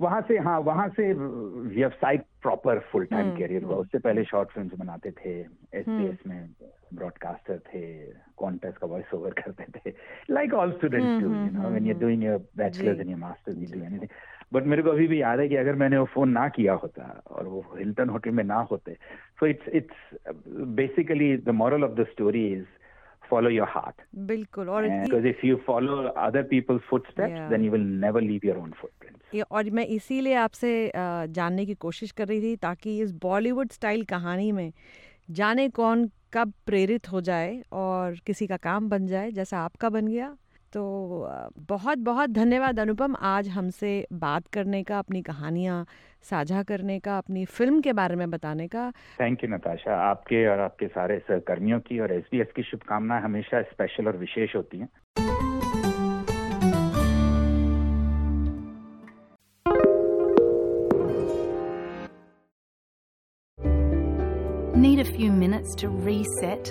वहाँ 0.00 0.20
से 0.20 0.38
हाँ 0.38 0.58
वहाँ 0.60 0.88
से 0.88 1.12
व्यवसायिक 1.12 2.20
प्रॉपर 2.42 2.78
फुल 2.78 3.04
टाइम 3.04 3.30
करियर 3.30 3.62
हुआ। 3.62 3.76
उससे 3.76 3.98
पहले 3.98 4.24
शॉर्ट 4.24 4.50
फिल्म्स 4.50 4.74
बनाते 4.74 5.10
थे। 5.10 5.40
एस 5.74 5.84
हम्म। 5.88 6.16
में 6.26 6.48
ब्रॉडकास्टर 6.94 7.58
थे। 7.58 8.12
कॉन्टेस्ट 8.36 8.78
का 8.78 8.86
वॉइस 8.86 9.14
ओवर 9.14 9.30
करते 9.40 9.64
थे। 9.78 9.94
Like 10.30 10.54
all 10.54 10.72
students 10.72 11.24
do 11.24 11.34
you 11.34 11.62
know 11.62 11.68
when 11.68 11.86
you 11.86 11.94
are 11.94 12.00
doing 12.00 12.24
your 12.24 12.38
bachelors 12.56 13.00
and 13.00 13.10
your 13.10 13.18
masters 13.18 13.58
you 13.58 13.66
do 13.78 13.86
anything 13.86 14.08
but 14.52 14.66
मेरे 14.66 14.82
को 14.82 14.90
अभी 14.90 15.06
भी 15.06 15.20
याद 15.22 15.40
है 15.40 15.48
कि 15.48 15.56
अगर 15.56 15.74
मैंने 15.82 15.98
वो 15.98 16.04
फ़ोन 16.14 16.30
ना 16.30 16.48
किया 16.48 16.74
होता 16.82 17.22
और 17.30 17.46
वो 17.48 17.64
हिल्टन 17.78 18.08
होटल 18.08 18.30
में 18.30 18.44
ना 18.44 18.60
होते 18.70 18.92
so 19.40 19.46
it's 19.46 19.68
it's 19.74 20.30
basically 20.80 21.36
the 21.36 21.58
moral 21.62 21.84
of 21.84 22.00
the 22.00 22.06
story 22.10 22.46
is 22.52 22.66
follow 23.30 23.50
your 23.54 23.66
heart. 23.74 24.02
बिल्कुल 24.28 24.68
और 24.68 24.86
because 24.88 25.26
if 25.32 25.44
you 25.48 25.58
follow 25.66 25.98
other 26.22 26.42
people's 26.52 26.86
footsteps 26.90 27.36
yeah. 27.36 27.48
then 27.48 27.66
you 27.66 27.72
will 27.74 27.86
never 28.04 28.22
leave 28.22 28.46
your 28.48 28.58
own 28.62 28.72
footprints. 28.80 29.44
और 29.50 29.70
मैं 29.70 29.86
इसीलिए 29.96 30.34
आपसे 30.34 30.70
जानने 31.34 31.66
की 31.66 31.74
कोशिश 31.86 32.10
कर 32.10 32.28
रही 32.28 32.40
थी 32.42 32.56
ताकि 32.64 32.98
इस 33.00 33.12
बॉलीवुड 33.22 33.70
स्टाइल 33.72 34.04
कहानी 34.04 34.50
में 34.52 34.72
जाने 35.40 35.68
कौन 35.78 36.08
कब 36.32 36.52
प्रेरित 36.66 37.10
हो 37.12 37.20
जाए 37.20 37.62
और 37.72 38.16
किसी 38.26 38.46
का 38.46 38.56
काम 38.68 38.88
बन 38.88 39.06
जाए 39.06 39.30
जैसा 39.30 39.58
आपका 39.60 39.88
बन 39.90 40.06
गया 40.06 40.36
तो 40.72 40.82
बहुत 41.68 41.98
बहुत 41.98 42.30
धन्यवाद 42.30 42.80
अनुपम 42.80 43.14
आज 43.20 43.48
हमसे 43.48 44.06
बात 44.12 44.46
करने 44.46 44.82
का 44.82 44.98
अपनी 44.98 45.22
कहानियाँ 45.22 45.86
साझा 46.22 46.62
करने 46.62 46.98
का 46.98 47.18
अपनी 47.18 47.44
फ़िल्म 47.44 47.80
के 47.80 47.92
बारे 47.92 48.16
में 48.16 48.30
बताने 48.30 48.68
का। 48.68 48.90
थैंक 49.20 49.44
यू 49.44 49.50
नताशा 49.50 49.96
आपके 50.10 50.46
और 50.48 50.60
आपके 50.60 50.86
सारे 50.86 51.18
सहकर्मियों 51.18 51.80
की 51.80 51.98
और 51.98 52.12
एस 52.12 52.52
की 52.56 52.62
शुभकामनाएँ 52.62 53.22
हमेशा 53.22 53.62
स्पेशल 53.62 54.06
और 54.06 54.16
विशेष 54.16 54.56
होती 54.56 54.78
हैं। 54.78 54.88
Need 64.82 65.00
a 65.00 65.04
few 65.04 65.30
minutes 65.30 65.74
to 65.80 65.88
reset? 66.04 66.70